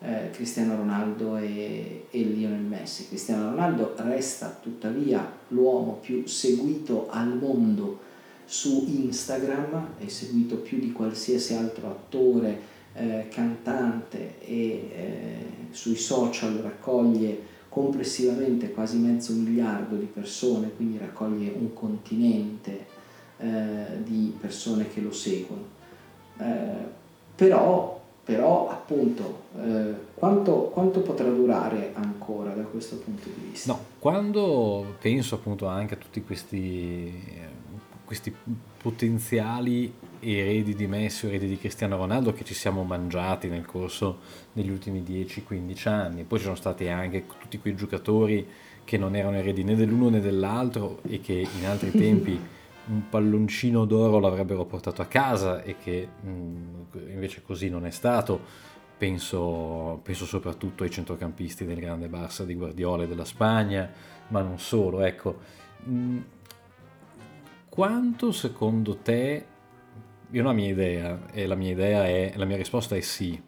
eh, 0.00 0.30
Cristiano 0.32 0.76
Ronaldo 0.76 1.36
e, 1.36 2.06
e 2.10 2.22
Lionel 2.22 2.60
Messi. 2.60 3.08
Cristiano 3.08 3.50
Ronaldo 3.50 3.94
resta 3.98 4.56
tuttavia 4.60 5.30
l'uomo 5.48 5.98
più 6.00 6.26
seguito 6.26 7.08
al 7.08 7.36
mondo 7.36 8.00
su 8.44 8.84
Instagram, 8.86 9.94
è 9.98 10.08
seguito 10.08 10.56
più 10.56 10.78
di 10.78 10.92
qualsiasi 10.92 11.54
altro 11.54 11.88
attore, 11.88 12.74
eh, 12.94 13.28
cantante 13.30 14.40
e 14.40 14.90
eh, 14.92 15.36
sui 15.70 15.96
social 15.96 16.54
raccoglie 16.54 17.54
complessivamente 17.76 18.72
quasi 18.72 18.96
mezzo 18.96 19.34
miliardo 19.34 19.96
di 19.96 20.06
persone, 20.06 20.70
quindi 20.74 20.96
raccoglie 20.96 21.52
un 21.58 21.74
continente 21.74 22.86
eh, 23.36 24.02
di 24.02 24.34
persone 24.40 24.88
che 24.88 25.02
lo 25.02 25.12
seguono. 25.12 25.62
Eh, 26.38 26.44
però, 27.34 28.00
però, 28.24 28.70
appunto, 28.70 29.42
eh, 29.60 29.92
quanto, 30.14 30.70
quanto, 30.72 31.00
potrà 31.00 31.28
durare 31.28 31.92
ancora 31.92 32.54
da 32.54 32.62
questo 32.62 32.96
punto 32.96 33.28
di 33.28 33.48
vista? 33.50 33.74
No, 33.74 33.80
quando 33.98 34.94
penso 34.98 35.34
appunto 35.34 35.66
anche 35.66 35.92
a 35.92 35.98
tutti 35.98 36.22
questi, 36.22 37.12
questi 38.06 38.34
potenziali 38.80 39.92
eredi 40.34 40.74
di 40.74 40.86
Messi 40.86 41.26
o 41.26 41.28
eredi 41.28 41.46
di 41.46 41.58
Cristiano 41.58 41.96
Ronaldo 41.96 42.32
che 42.32 42.44
ci 42.44 42.54
siamo 42.54 42.82
mangiati 42.82 43.48
nel 43.48 43.64
corso 43.64 44.18
degli 44.52 44.70
ultimi 44.70 45.02
10-15 45.02 45.88
anni. 45.88 46.24
Poi 46.24 46.38
ci 46.38 46.44
sono 46.44 46.56
stati 46.56 46.88
anche 46.88 47.26
tutti 47.38 47.58
quei 47.58 47.74
giocatori 47.74 48.46
che 48.84 48.98
non 48.98 49.14
erano 49.14 49.36
eredi 49.36 49.64
né 49.64 49.74
dell'uno 49.74 50.08
né 50.08 50.20
dell'altro 50.20 51.00
e 51.08 51.20
che 51.20 51.46
in 51.58 51.66
altri 51.66 51.90
tempi 51.96 52.40
un 52.86 53.08
palloncino 53.08 53.84
d'oro 53.84 54.18
l'avrebbero 54.18 54.64
portato 54.64 55.02
a 55.02 55.06
casa 55.06 55.62
e 55.62 55.76
che 55.76 56.08
mh, 56.20 56.28
mm, 56.28 57.08
invece 57.08 57.42
così 57.42 57.68
non 57.68 57.86
è 57.86 57.90
stato. 57.90 58.74
Penso, 58.98 60.00
penso, 60.02 60.24
soprattutto 60.24 60.82
ai 60.82 60.90
centrocampisti 60.90 61.66
del 61.66 61.78
grande 61.78 62.08
Barça 62.08 62.44
di 62.44 62.54
Guardiola 62.54 63.02
e 63.02 63.06
della 63.06 63.26
Spagna, 63.26 63.90
ma 64.28 64.40
non 64.40 64.58
solo. 64.58 65.02
Ecco, 65.02 65.38
mm, 65.86 66.18
quanto 67.68 68.32
secondo 68.32 68.96
te 68.96 69.44
io 70.30 70.40
ho 70.40 70.44
una 70.44 70.52
mia 70.52 70.70
idea 70.70 71.30
e 71.32 71.46
la 71.46 71.54
mia 71.54 71.70
idea 71.72 72.06
è, 72.06 72.32
la 72.36 72.44
mia 72.44 72.56
risposta 72.56 72.96
è 72.96 73.00
sì 73.00 73.40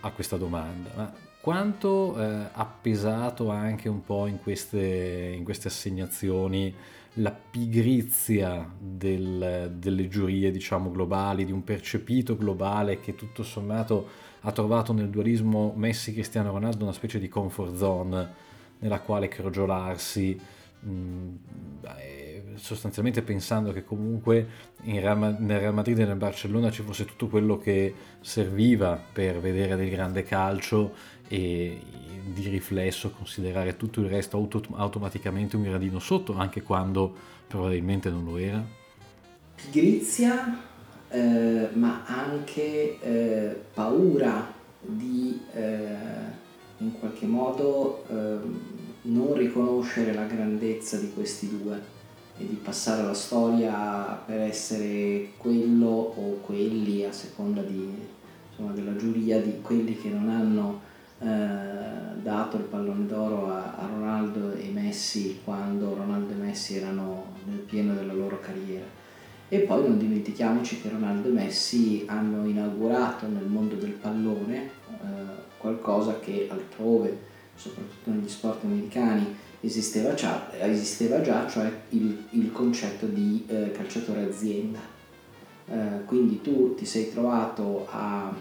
a 0.00 0.10
questa 0.10 0.36
domanda, 0.36 0.90
ma 0.94 1.12
quanto 1.40 2.18
eh, 2.20 2.48
ha 2.52 2.64
pesato 2.64 3.50
anche 3.50 3.88
un 3.88 4.02
po' 4.04 4.26
in 4.26 4.40
queste, 4.40 5.34
in 5.36 5.44
queste 5.44 5.68
assegnazioni 5.68 6.74
la 7.16 7.32
pigrizia 7.32 8.68
del, 8.78 9.74
delle 9.76 10.08
giurie 10.08 10.50
diciamo 10.50 10.90
globali, 10.90 11.44
di 11.44 11.52
un 11.52 11.62
percepito 11.62 12.36
globale 12.36 13.00
che 13.00 13.14
tutto 13.14 13.42
sommato 13.42 14.08
ha 14.40 14.52
trovato 14.52 14.92
nel 14.92 15.10
dualismo 15.10 15.72
Messi-Cristiano 15.76 16.52
Ronaldo 16.52 16.84
una 16.84 16.92
specie 16.92 17.18
di 17.18 17.28
comfort 17.28 17.76
zone 17.76 18.28
nella 18.78 19.00
quale 19.00 19.28
crogiolarsi 19.28 20.40
mh, 20.80 20.90
mm, 20.90 21.34
sostanzialmente 22.56 23.22
pensando 23.22 23.72
che 23.72 23.84
comunque 23.84 24.46
Real, 24.84 25.36
nel 25.38 25.60
Real 25.60 25.74
Madrid 25.74 25.98
e 25.98 26.04
nel 26.04 26.16
Barcellona 26.16 26.70
ci 26.70 26.82
fosse 26.82 27.04
tutto 27.04 27.28
quello 27.28 27.58
che 27.58 27.94
serviva 28.20 29.00
per 29.12 29.40
vedere 29.40 29.76
del 29.76 29.90
grande 29.90 30.22
calcio 30.22 30.92
e 31.28 31.80
di 32.24 32.48
riflesso 32.48 33.10
considerare 33.10 33.76
tutto 33.76 34.00
il 34.00 34.08
resto 34.08 34.36
auto, 34.36 34.62
automaticamente 34.74 35.56
un 35.56 35.62
gradino 35.62 35.98
sotto 35.98 36.36
anche 36.36 36.62
quando 36.62 37.12
probabilmente 37.46 38.10
non 38.10 38.24
lo 38.24 38.36
era? 38.36 38.64
Pigrizia 39.54 40.70
eh, 41.08 41.68
ma 41.74 42.04
anche 42.06 42.98
eh, 43.00 43.56
paura 43.74 44.52
di 44.80 45.40
eh, 45.52 46.40
in 46.78 46.98
qualche 46.98 47.26
modo 47.26 48.04
ehm, 48.08 48.60
non 49.02 49.34
riconoscere 49.34 50.12
la 50.12 50.24
grandezza 50.24 50.96
di 50.96 51.12
questi 51.12 51.48
due 51.48 51.91
e 52.42 52.48
di 52.48 52.56
passare 52.56 53.02
alla 53.02 53.14
storia 53.14 54.20
per 54.26 54.40
essere 54.40 55.30
quello 55.36 55.86
o 55.86 56.38
quelli 56.42 57.04
a 57.04 57.12
seconda 57.12 57.62
di, 57.62 57.88
insomma, 58.50 58.72
della 58.72 58.96
giuria 58.96 59.40
di 59.40 59.60
quelli 59.60 59.96
che 59.96 60.08
non 60.08 60.28
hanno 60.28 60.80
eh, 61.20 62.20
dato 62.20 62.56
il 62.56 62.64
pallone 62.64 63.06
d'oro 63.06 63.48
a, 63.48 63.74
a, 63.76 63.86
Ronaldo 63.86 64.54
e 64.54 64.70
Messi 64.72 65.40
quando 65.44 65.94
Ronaldo 65.94 66.32
e 66.32 66.36
Messi 66.36 66.76
erano 66.76 67.26
nel 67.44 67.58
pieno 67.58 67.94
della 67.94 68.12
loro 68.12 68.40
carriera. 68.40 69.00
E 69.48 69.58
poi 69.60 69.86
non 69.86 69.98
dimentichiamoci 69.98 70.80
che 70.80 70.88
Ronaldo 70.88 71.28
e 71.28 71.32
Messi 71.32 72.04
hanno 72.06 72.46
inaugurato 72.46 73.28
nel 73.28 73.44
mondo 73.44 73.74
del 73.76 73.90
pallone 73.90 74.56
eh, 74.56 74.70
qualcosa 75.58 76.18
che 76.18 76.48
altrove, 76.50 77.16
soprattutto 77.54 78.10
negli 78.10 78.28
sport 78.28 78.64
americani, 78.64 79.36
esisteva 79.62 80.14
già, 80.14 80.50
esisteva 80.60 81.20
già 81.20 81.48
cioè 81.48 81.72
il, 81.90 82.26
il 82.30 82.52
concetto 82.52 83.06
di 83.06 83.44
eh, 83.46 83.70
calciatore 83.72 84.24
azienda. 84.24 84.80
Eh, 85.66 86.04
quindi 86.04 86.42
tu 86.42 86.74
ti 86.74 86.84
sei 86.84 87.10
trovato 87.10 87.86
a, 87.90 88.34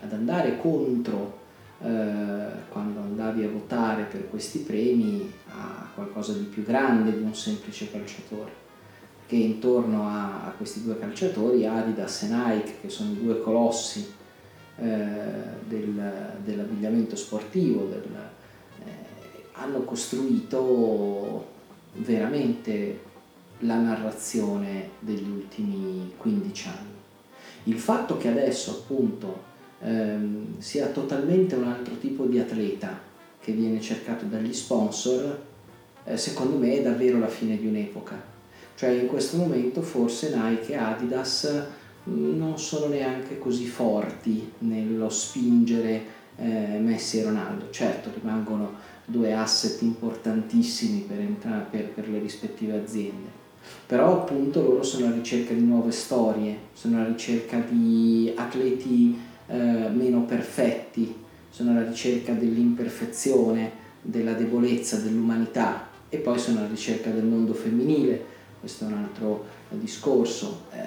ad 0.00 0.12
andare 0.12 0.58
contro 0.58 1.42
eh, 1.80 2.46
quando 2.68 3.00
andavi 3.00 3.44
a 3.44 3.48
votare 3.48 4.02
per 4.04 4.28
questi 4.28 4.58
premi 4.58 5.32
a 5.48 5.88
qualcosa 5.94 6.32
di 6.32 6.44
più 6.44 6.64
grande 6.64 7.16
di 7.16 7.22
un 7.22 7.34
semplice 7.34 7.90
calciatore 7.90 8.62
che 9.26 9.36
intorno 9.36 10.06
a, 10.08 10.52
questi 10.56 10.82
due 10.82 10.98
calciatori 10.98 11.66
Adidas 11.66 12.22
e 12.22 12.28
Nike 12.28 12.80
che 12.80 12.88
sono 12.88 13.12
i 13.12 13.22
due 13.22 13.40
colossi 13.40 14.12
eh, 14.76 14.84
del, 15.66 16.12
dell'abbigliamento 16.44 17.16
sportivo 17.16 17.84
del, 17.84 18.02
eh, 18.02 18.33
hanno 19.54 19.80
costruito 19.80 21.52
veramente 21.94 23.00
la 23.60 23.78
narrazione 23.78 24.90
degli 24.98 25.28
ultimi 25.28 26.12
15 26.16 26.68
anni 26.68 26.94
il 27.64 27.78
fatto 27.78 28.16
che 28.18 28.28
adesso 28.28 28.70
appunto 28.72 29.42
ehm, 29.80 30.58
sia 30.58 30.86
totalmente 30.88 31.54
un 31.54 31.64
altro 31.64 31.96
tipo 31.96 32.24
di 32.24 32.38
atleta 32.38 32.98
che 33.40 33.52
viene 33.52 33.80
cercato 33.80 34.24
dagli 34.26 34.52
sponsor, 34.52 35.38
eh, 36.04 36.16
secondo 36.16 36.56
me 36.56 36.78
è 36.78 36.82
davvero 36.82 37.18
la 37.18 37.28
fine 37.28 37.56
di 37.56 37.66
un'epoca. 37.66 38.32
Cioè 38.74 38.90
in 38.90 39.06
questo 39.06 39.36
momento 39.36 39.82
forse 39.82 40.34
Nike 40.34 40.72
e 40.72 40.76
Adidas 40.76 41.66
mm, 42.08 42.36
non 42.36 42.58
sono 42.58 42.86
neanche 42.86 43.38
così 43.38 43.66
forti 43.66 44.52
nello 44.58 45.08
spingere 45.08 46.22
eh, 46.36 46.78
Messi 46.80 47.20
e 47.20 47.24
Ronaldo. 47.24 47.70
Certo, 47.70 48.10
rimangono 48.12 48.92
due 49.04 49.32
asset 49.34 49.82
importantissimi 49.82 51.00
per, 51.00 51.20
entra- 51.20 51.66
per, 51.70 51.88
per 51.90 52.08
le 52.08 52.18
rispettive 52.18 52.78
aziende, 52.78 53.28
però 53.86 54.22
appunto 54.22 54.62
loro 54.62 54.82
sono 54.82 55.06
alla 55.06 55.14
ricerca 55.14 55.52
di 55.52 55.62
nuove 55.62 55.90
storie, 55.90 56.56
sono 56.72 56.98
alla 56.98 57.08
ricerca 57.08 57.58
di 57.58 58.32
atleti 58.34 59.18
eh, 59.46 59.56
meno 59.56 60.24
perfetti, 60.24 61.14
sono 61.50 61.70
alla 61.70 61.86
ricerca 61.86 62.32
dell'imperfezione, 62.32 63.82
della 64.00 64.32
debolezza, 64.32 64.98
dell'umanità 64.98 65.88
e 66.08 66.18
poi 66.18 66.38
sono 66.38 66.58
alla 66.58 66.68
ricerca 66.68 67.10
del 67.10 67.24
mondo 67.24 67.54
femminile, 67.54 68.32
questo 68.60 68.84
è 68.84 68.88
un 68.88 68.94
altro 68.94 69.44
discorso, 69.70 70.62
eh, 70.72 70.78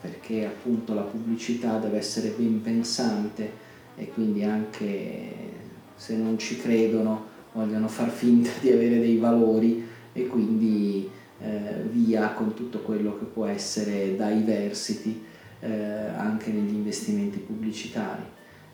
perché 0.00 0.46
appunto 0.46 0.94
la 0.94 1.02
pubblicità 1.02 1.78
deve 1.78 1.98
essere 1.98 2.34
ben 2.36 2.60
pensante 2.62 3.66
e 3.96 4.08
quindi 4.08 4.44
anche 4.44 5.56
se 5.96 6.16
non 6.16 6.38
ci 6.38 6.56
credono 6.58 7.36
vogliono 7.52 7.88
far 7.88 8.10
finta 8.10 8.50
di 8.60 8.70
avere 8.70 8.98
dei 8.98 9.16
valori 9.16 9.86
e 10.12 10.26
quindi 10.26 11.08
eh, 11.40 11.82
via 11.90 12.32
con 12.32 12.54
tutto 12.54 12.80
quello 12.80 13.18
che 13.18 13.24
può 13.24 13.46
essere 13.46 14.16
diversity 14.16 15.24
eh, 15.60 15.70
anche 16.16 16.50
negli 16.50 16.74
investimenti 16.74 17.38
pubblicitari. 17.38 18.22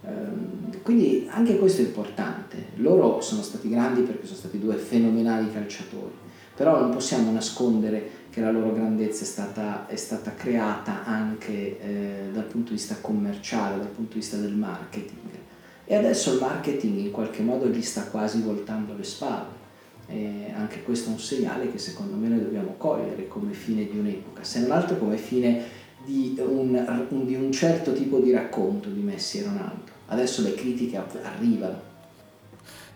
Eh, 0.02 0.80
quindi 0.82 1.26
anche 1.30 1.58
questo 1.58 1.82
è 1.82 1.84
importante. 1.84 2.66
Loro 2.76 3.20
sono 3.20 3.42
stati 3.42 3.68
grandi 3.68 4.02
perché 4.02 4.26
sono 4.26 4.38
stati 4.38 4.58
due 4.58 4.76
fenomenali 4.76 5.52
calciatori, 5.52 6.12
però 6.54 6.80
non 6.80 6.90
possiamo 6.90 7.30
nascondere 7.30 8.22
che 8.30 8.40
la 8.40 8.50
loro 8.50 8.72
grandezza 8.72 9.22
è 9.22 9.26
stata, 9.26 9.86
è 9.86 9.96
stata 9.96 10.34
creata 10.34 11.04
anche 11.04 11.80
eh, 11.80 12.30
dal 12.32 12.44
punto 12.44 12.70
di 12.70 12.76
vista 12.76 12.96
commerciale, 13.00 13.78
dal 13.78 13.88
punto 13.88 14.14
di 14.14 14.18
vista 14.18 14.36
del 14.36 14.54
marketing. 14.54 15.42
E 15.86 15.94
adesso 15.94 16.32
il 16.32 16.40
marketing 16.40 16.98
in 16.98 17.10
qualche 17.10 17.42
modo 17.42 17.66
gli 17.66 17.82
sta 17.82 18.04
quasi 18.04 18.40
voltando 18.40 18.94
le 18.96 19.04
spalle. 19.04 19.62
E 20.06 20.52
anche 20.54 20.82
questo 20.82 21.08
è 21.08 21.12
un 21.12 21.18
segnale 21.18 21.70
che 21.70 21.78
secondo 21.78 22.16
me 22.16 22.28
noi 22.28 22.42
dobbiamo 22.42 22.74
cogliere 22.76 23.26
come 23.28 23.52
fine 23.52 23.86
di 23.86 23.98
un'epoca, 23.98 24.44
se 24.44 24.60
non 24.60 24.70
altro 24.70 24.98
come 24.98 25.16
fine 25.16 25.62
di 26.04 26.36
un, 26.38 27.06
di 27.24 27.34
un 27.34 27.50
certo 27.52 27.92
tipo 27.92 28.18
di 28.18 28.30
racconto 28.30 28.90
di 28.90 29.00
Messi 29.00 29.38
e 29.38 29.44
Ronaldo. 29.44 29.92
Adesso 30.06 30.42
le 30.42 30.54
critiche 30.54 31.02
arrivano. 31.22 31.92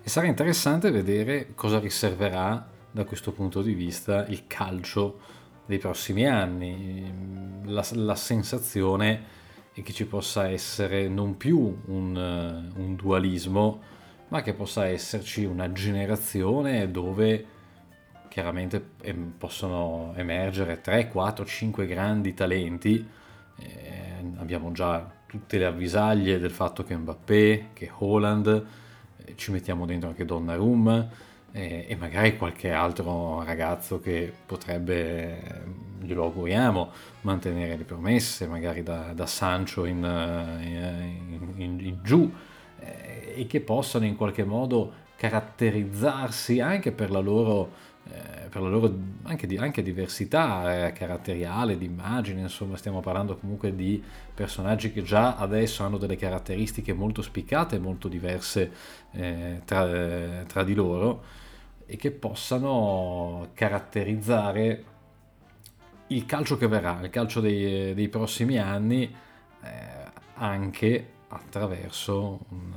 E 0.02 0.08
sarà 0.08 0.26
interessante 0.26 0.90
vedere 0.90 1.48
cosa 1.54 1.78
riserverà 1.78 2.66
da 2.90 3.04
questo 3.04 3.32
punto 3.32 3.62
di 3.62 3.72
vista 3.72 4.26
il 4.26 4.46
calcio 4.46 5.18
dei 5.66 5.78
prossimi 5.78 6.26
anni. 6.26 7.62
La, 7.64 7.86
la 7.92 8.14
sensazione 8.14 9.36
è 9.80 9.82
che 9.82 9.92
ci 9.92 10.06
possa 10.06 10.48
essere 10.48 11.08
non 11.08 11.36
più 11.36 11.58
un, 11.86 12.70
un 12.74 12.96
dualismo, 12.96 13.80
ma 14.28 14.42
che 14.42 14.52
possa 14.52 14.86
esserci 14.86 15.44
una 15.44 15.72
generazione 15.72 16.90
dove 16.90 17.46
chiaramente 18.28 18.84
possono 19.36 20.12
emergere 20.16 20.80
3, 20.80 21.08
4, 21.08 21.44
5 21.44 21.86
grandi 21.86 22.34
talenti. 22.34 23.06
Eh, 23.56 24.24
abbiamo 24.36 24.72
già 24.72 25.10
tutte 25.26 25.58
le 25.58 25.66
avvisaglie 25.66 26.38
del 26.38 26.50
fatto 26.50 26.84
che 26.84 26.96
Mbappé, 26.96 27.68
che 27.72 27.90
Holland, 27.98 28.66
eh, 29.24 29.36
ci 29.36 29.50
mettiamo 29.50 29.86
dentro 29.86 30.08
anche 30.08 30.24
Donnarumma 30.24 31.08
eh, 31.52 31.86
e 31.88 31.96
magari 31.96 32.36
qualche 32.36 32.72
altro 32.72 33.42
ragazzo 33.42 34.00
che 34.00 34.32
potrebbe, 34.46 35.64
glielo 36.00 36.24
auguriamo, 36.24 36.90
mantenere 37.22 37.76
le 37.76 37.84
promesse, 37.84 38.46
magari 38.46 38.82
da, 38.82 39.12
da 39.14 39.26
Sancho 39.26 39.84
in, 39.84 39.98
in, 40.62 41.52
in, 41.56 41.80
in 41.80 41.98
giù 42.02 42.30
eh, 42.80 43.34
e 43.36 43.46
che 43.46 43.60
possano 43.60 44.04
in 44.04 44.16
qualche 44.16 44.44
modo 44.44 45.06
caratterizzarsi 45.16 46.60
anche 46.60 46.92
per 46.92 47.10
la 47.10 47.18
loro 47.18 47.86
eh, 48.10 48.48
per 48.48 48.62
la 48.62 48.68
loro 48.68 48.96
anche, 49.24 49.46
anche 49.58 49.82
diversità 49.82 50.86
eh, 50.86 50.92
caratteriale, 50.92 51.76
di 51.76 51.84
immagine, 51.84 52.40
insomma 52.40 52.76
stiamo 52.78 53.00
parlando 53.00 53.36
comunque 53.36 53.74
di 53.74 54.02
personaggi 54.32 54.92
che 54.92 55.02
già 55.02 55.36
adesso 55.36 55.82
hanno 55.82 55.98
delle 55.98 56.16
caratteristiche 56.16 56.94
molto 56.94 57.20
spiccate, 57.20 57.78
molto 57.78 58.08
diverse 58.08 58.70
eh, 59.12 59.60
tra, 59.66 60.44
tra, 60.46 60.64
di 60.64 60.72
loro 60.72 61.22
e 61.84 61.96
che 61.96 62.10
possano 62.10 63.48
caratterizzare 63.52 64.84
il 66.08 66.26
calcio 66.26 66.56
che 66.56 66.66
verrà, 66.66 67.00
il 67.02 67.10
calcio 67.10 67.40
dei, 67.40 67.94
dei 67.94 68.08
prossimi 68.08 68.58
anni 68.58 69.14
eh, 69.62 69.68
anche 70.34 71.06
attraverso 71.28 72.38
un 72.50 72.74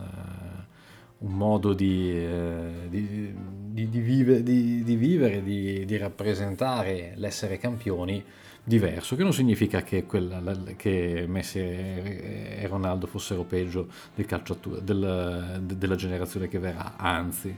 un 1.21 1.33
modo 1.33 1.73
di, 1.73 2.11
eh, 2.11 2.87
di, 2.89 3.33
di, 3.69 3.89
di 3.89 3.99
vive, 3.99 4.41
vivere, 4.41 5.43
di, 5.43 5.97
rappresentare 5.97 7.13
l'essere 7.15 7.57
campioni 7.57 8.23
diverso, 8.63 9.15
che 9.15 9.23
non 9.23 9.33
significa 9.33 9.81
che, 9.81 10.05
quella, 10.05 10.41
che 10.75 11.25
Messi 11.27 11.59
e 11.59 12.65
Ronaldo 12.67 13.07
fossero 13.07 13.43
peggio 13.43 13.87
del 14.15 14.25
calcio 14.25 14.57
del, 14.81 15.61
della 15.63 15.95
generazione 15.95 16.47
che 16.47 16.59
verrà, 16.59 16.95
anzi, 16.97 17.55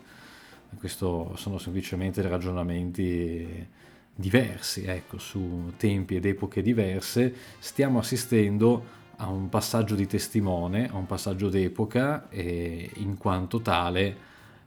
questi 0.77 0.97
sono 0.97 1.57
semplicemente 1.57 2.21
ragionamenti 2.21 3.67
diversi, 4.15 4.85
ecco, 4.85 5.17
su 5.17 5.73
tempi 5.77 6.15
ed 6.15 6.25
epoche 6.25 6.61
diverse, 6.61 7.33
stiamo 7.59 7.99
assistendo 7.99 9.01
a 9.17 9.27
un 9.27 9.49
passaggio 9.49 9.95
di 9.95 10.07
testimone, 10.07 10.89
a 10.89 10.95
un 10.95 11.05
passaggio 11.05 11.49
d'epoca 11.49 12.29
e 12.29 12.89
in 12.95 13.17
quanto 13.17 13.61
tale 13.61 14.17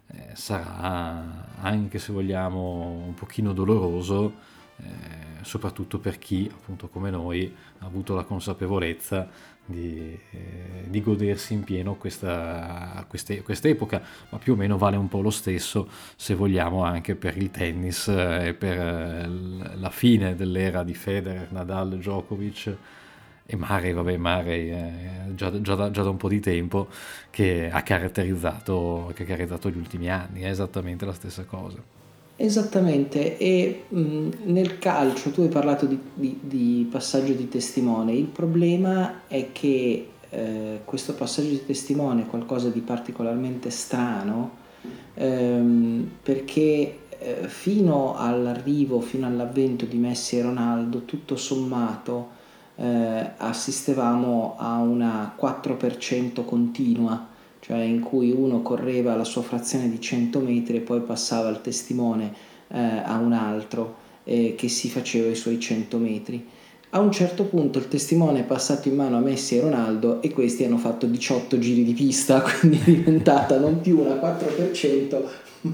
eh, 0.09 0.31
sarà 0.35 1.55
anche 1.61 1.99
se 1.99 2.13
vogliamo 2.13 3.03
un 3.07 3.15
pochino 3.15 3.53
doloroso, 3.53 4.55
eh, 4.79 5.43
soprattutto 5.43 5.99
per 5.99 6.19
chi 6.19 6.51
appunto 6.53 6.89
come 6.89 7.11
noi 7.11 7.53
ha 7.79 7.87
avuto 7.87 8.15
la 8.15 8.25
consapevolezza 8.25 9.29
di, 9.67 10.19
eh, 10.31 10.89
di 10.89 11.03
godersi 11.03 11.53
in 11.53 11.65
pieno 11.65 11.97
questa, 11.97 13.05
queste, 13.09 13.43
quest'epoca, 13.43 14.01
ma 14.31 14.39
più 14.39 14.55
o 14.55 14.57
meno 14.57 14.79
vale 14.79 14.97
un 14.97 15.09
po' 15.09 15.21
lo 15.21 15.31
stesso 15.31 15.89
se 16.17 16.35
vogliamo 16.35 16.85
anche 16.85 17.17
per 17.17 17.37
il 17.37 17.51
tennis 17.51 18.09
e 18.09 18.55
per 18.55 18.79
eh, 18.79 19.29
la 19.77 19.91
fine 19.91 20.35
dell'era 20.35 20.83
di 20.83 20.95
Federer, 20.95 21.51
Nadal, 21.53 21.99
Djokovic 21.99 22.77
e 23.45 23.57
Mare, 23.57 23.93
vabbè, 23.93 24.17
Mare 24.17 24.55
eh, 24.55 25.35
già, 25.35 25.61
già, 25.61 25.75
da, 25.75 25.91
già, 25.91 26.03
da, 26.03 26.11
un 26.11 26.17
po' 26.17 26.29
di 26.29 26.41
tempo 26.41 26.89
che 27.31 27.69
ha 27.71 27.83
caratterizzato, 27.83 29.13
che 29.15 29.23
ha 29.23 29.27
caratterizzato 29.27 29.71
gli 29.71 29.79
ultimi 29.79 30.11
anni, 30.11 30.43
è 30.43 30.49
esattamente 30.49 31.05
la 31.05 31.13
stessa 31.13 31.45
cosa. 31.45 31.96
Esattamente, 32.39 33.39
e 33.39 33.85
mh, 33.89 34.29
nel 34.45 34.79
calcio 34.79 35.31
tu 35.31 35.41
hai 35.41 35.49
parlato 35.49 35.87
di, 35.87 35.99
di, 36.13 36.39
di, 36.43 36.89
passaggio 36.91 37.33
di 37.33 37.49
testimone, 37.49 38.13
il 38.13 38.27
problema 38.27 39.23
è 39.27 39.53
che 39.53 40.11
eh, 40.29 40.81
questo 40.85 41.15
passaggio 41.15 41.49
di 41.49 41.65
testimone 41.65 42.23
è 42.23 42.27
qualcosa 42.27 42.69
di 42.69 42.81
particolarmente 42.81 43.71
strano 43.71 44.65
ehm, 45.15 46.11
perché 46.23 46.99
eh, 47.19 47.49
fino 47.49 48.17
all'arrivo, 48.17 49.01
fino 49.01 49.27
all'avvento 49.27 49.87
di 49.87 49.97
Messi 49.97 50.37
e 50.37 50.43
Ronaldo, 50.43 51.05
tutto 51.05 51.37
sommato, 51.37 52.29
eh, 52.77 53.31
assistevamo 53.37 54.57
a 54.59 54.79
una 54.79 55.35
4% 55.41 56.45
continua, 56.45 57.29
cioè 57.67 57.79
in 57.79 57.99
cui 57.99 58.31
uno 58.31 58.63
correva 58.63 59.17
la 59.17 59.25
sua 59.25 59.43
frazione 59.43 59.91
di 59.91 60.01
100 60.01 60.39
metri 60.39 60.77
e 60.77 60.81
poi 60.81 61.01
passava 61.01 61.49
il 61.49 61.61
testimone 61.61 62.33
eh, 62.69 62.79
a 62.79 63.19
un 63.19 63.33
altro 63.33 63.97
eh, 64.23 64.55
che 64.57 64.69
si 64.69 64.89
faceva 64.89 65.29
i 65.29 65.35
suoi 65.35 65.59
100 65.59 65.99
metri. 65.99 66.47
A 66.91 67.01
un 67.01 67.11
certo 67.11 67.43
punto 67.43 67.81
il 67.81 67.89
testimone 67.89 68.41
è 68.41 68.45
passato 68.45 68.87
in 68.87 68.95
mano 68.95 69.17
a 69.17 69.21
Messi 69.21 69.57
e 69.57 69.63
Ronaldo 69.63 70.23
e 70.23 70.31
questi 70.31 70.63
hanno 70.63 70.79
fatto 70.79 71.07
18 71.07 71.59
giri 71.59 71.83
di 71.83 71.93
pista, 71.93 72.41
quindi 72.61 72.79
è 72.79 72.85
diventata 72.85 73.59
non 73.59 73.81
più 73.81 73.99
una 73.99 74.15
4%, 74.15 75.23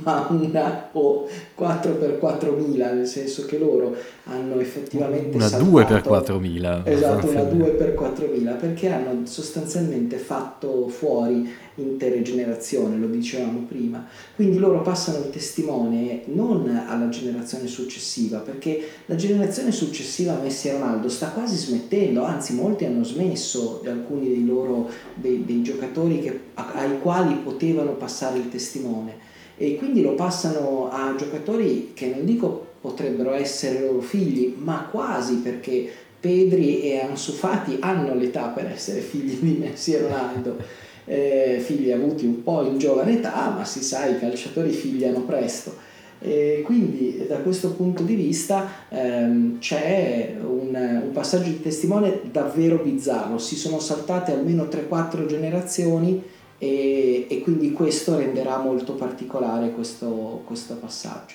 ma 0.02 0.26
una 0.30 0.88
o 0.92 1.28
4 1.54 1.92
per 1.92 2.18
4000 2.18 2.92
nel 2.92 3.06
senso 3.06 3.44
che 3.44 3.58
loro 3.58 3.94
hanno 4.24 4.58
effettivamente 4.60 5.36
una 5.36 5.48
saltato, 5.48 5.70
2 5.70 5.84
per 5.84 6.02
4000 6.02 6.82
esatto 6.84 7.28
una 7.28 7.42
2 7.42 7.68
per 7.70 7.94
4000 7.94 8.52
perché 8.54 8.88
hanno 8.88 9.26
sostanzialmente 9.26 10.16
fatto 10.16 10.88
fuori 10.88 11.48
intere 11.76 12.22
generazioni 12.22 12.98
lo 12.98 13.06
dicevamo 13.06 13.60
prima. 13.60 14.06
Quindi 14.34 14.58
loro 14.58 14.82
passano 14.82 15.18
il 15.18 15.30
testimone 15.30 16.22
non 16.26 16.68
alla 16.86 17.08
generazione 17.08 17.66
successiva 17.66 18.38
perché 18.38 18.80
la 19.06 19.14
generazione 19.14 19.72
successiva 19.72 20.34
a 20.34 20.42
Messi 20.42 20.68
e 20.68 20.72
Ronaldo 20.72 21.08
sta 21.08 21.28
quasi 21.28 21.56
smettendo 21.56 22.24
anzi 22.24 22.54
molti 22.54 22.84
hanno 22.84 23.04
smesso 23.04 23.82
alcuni 23.86 24.28
dei 24.28 24.44
loro 24.44 24.88
dei, 25.14 25.44
dei 25.44 25.62
giocatori 25.62 26.20
che, 26.20 26.40
ai 26.54 27.00
quali 27.00 27.34
potevano 27.36 27.92
passare 27.92 28.38
il 28.38 28.48
testimone 28.48 29.30
e 29.56 29.76
quindi 29.76 30.02
lo 30.02 30.14
passano 30.14 30.88
a 30.90 31.14
giocatori 31.16 31.92
che 31.94 32.06
non 32.06 32.24
dico 32.24 32.70
potrebbero 32.80 33.32
essere 33.32 33.80
loro 33.80 34.00
figli, 34.00 34.54
ma 34.58 34.88
quasi 34.90 35.36
perché 35.36 35.90
Pedri 36.18 36.82
e 36.82 37.00
Ansu 37.00 37.32
Fati 37.32 37.76
hanno 37.80 38.14
l'età 38.14 38.48
per 38.48 38.66
essere 38.66 39.00
figli 39.00 39.38
di 39.38 39.58
Messi 39.58 39.94
e 39.94 40.00
Ronaldo, 40.00 40.56
eh, 41.04 41.60
figli 41.64 41.90
avuti 41.90 42.26
un 42.26 42.42
po' 42.42 42.62
in 42.64 42.78
giovane 42.78 43.14
età, 43.14 43.54
ma 43.56 43.64
si 43.64 43.82
sa 43.82 44.06
i 44.06 44.18
calciatori 44.18 44.70
figliano 44.70 45.22
presto. 45.22 45.90
E 46.20 46.62
quindi 46.64 47.24
da 47.26 47.38
questo 47.38 47.72
punto 47.72 48.04
di 48.04 48.14
vista 48.14 48.68
ehm, 48.88 49.58
c'è 49.58 50.36
un, 50.40 51.02
un, 51.04 51.10
passaggio 51.12 51.48
di 51.48 51.60
testimone 51.60 52.20
davvero 52.30 52.76
bizzarro, 52.76 53.38
si 53.38 53.56
sono 53.56 53.80
saltate 53.80 54.30
almeno 54.30 54.64
3-4 54.64 55.26
generazioni 55.26 56.22
e, 56.62 57.26
e 57.28 57.40
quindi 57.40 57.72
questo 57.72 58.16
renderà 58.16 58.56
molto 58.58 58.92
particolare 58.92 59.72
questo, 59.72 60.42
questo 60.44 60.76
passaggio. 60.76 61.34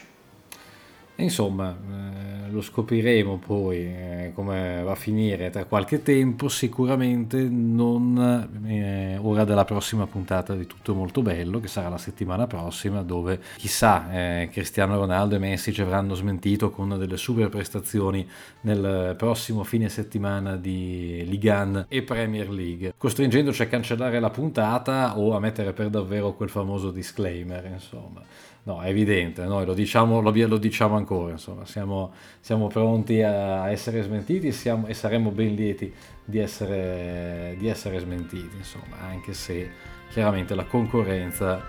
Insomma, 1.15 1.75
eh, 1.75 2.36
lo 2.49 2.61
scopriremo 2.61 3.37
poi 3.37 3.77
eh, 3.77 4.31
come 4.33 4.81
va 4.83 4.91
a 4.91 4.95
finire 4.95 5.49
tra 5.49 5.65
qualche 5.65 6.01
tempo, 6.01 6.49
sicuramente 6.49 7.41
non 7.43 8.63
eh, 8.65 9.17
ora 9.21 9.43
della 9.43 9.65
prossima 9.65 10.07
puntata 10.07 10.55
di 10.55 10.65
Tutto 10.65 10.93
Molto 10.93 11.21
Bello, 11.21 11.59
che 11.59 11.67
sarà 11.67 11.89
la 11.89 11.97
settimana 11.97 12.47
prossima, 12.47 13.01
dove 13.01 13.39
chissà 13.57 14.11
eh, 14.11 14.49
Cristiano 14.51 14.97
Ronaldo 14.97 15.35
e 15.35 15.39
Messi 15.39 15.73
ci 15.73 15.81
avranno 15.81 16.13
smentito 16.13 16.69
con 16.69 16.97
delle 16.97 17.17
super 17.17 17.49
prestazioni 17.49 18.27
nel 18.61 19.15
prossimo 19.17 19.63
fine 19.63 19.89
settimana 19.89 20.55
di 20.55 21.23
Ligan 21.27 21.85
e 21.87 22.01
Premier 22.03 22.49
League, 22.49 22.93
costringendoci 22.97 23.61
a 23.61 23.67
cancellare 23.67 24.19
la 24.19 24.29
puntata 24.29 25.17
o 25.17 25.35
a 25.35 25.39
mettere 25.39 25.73
per 25.73 25.89
davvero 25.89 26.33
quel 26.33 26.49
famoso 26.49 26.91
disclaimer, 26.91 27.65
insomma. 27.65 28.21
No, 28.67 28.81
è 28.81 28.89
evidente, 28.89 29.45
noi 29.45 29.65
lo 29.65 29.73
diciamo, 29.73 30.19
lo, 30.19 30.29
lo 30.29 30.57
diciamo 30.57 30.97
ancora, 30.97 31.31
insomma, 31.31 31.65
siamo, 31.65 32.11
siamo 32.41 32.67
pronti 32.67 33.21
a 33.21 33.71
essere 33.71 34.01
smentiti 34.01 34.51
siamo, 34.51 34.87
e 34.87 34.93
saremo 34.93 35.31
ben 35.31 35.55
lieti 35.55 35.93
di 36.25 36.37
essere, 36.39 37.55
di 37.57 37.69
essere 37.69 37.97
smentiti, 37.99 38.57
insomma, 38.57 38.97
anche 39.09 39.33
se 39.33 39.71
chiaramente 40.09 40.53
la 40.53 40.65
concorrenza 40.65 41.65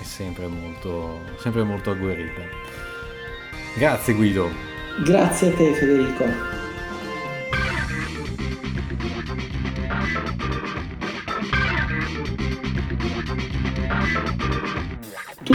è 0.00 0.02
sempre 0.02 0.48
molto, 0.48 1.20
sempre 1.36 1.62
molto 1.62 1.92
agguerrita. 1.92 2.42
Grazie 3.76 4.14
Guido. 4.14 4.48
Grazie 5.04 5.52
a 5.52 5.54
te 5.54 5.72
Federico. 5.72 6.63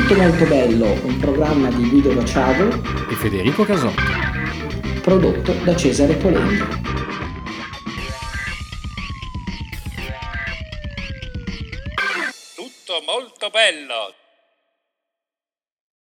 Tutto 0.09 0.21
molto 0.23 0.45
bello, 0.45 0.97
un 1.03 1.19
programma 1.19 1.69
di 1.69 1.87
Guido 1.87 2.15
Vaciago 2.15 2.67
e 3.11 3.13
Federico 3.13 3.63
Casotto. 3.63 4.01
Prodotto 5.03 5.53
da 5.63 5.75
Cesare 5.75 6.15
Polendo. 6.15 6.65
Tutto 12.55 13.03
molto 13.05 13.51
bello. 13.51 14.18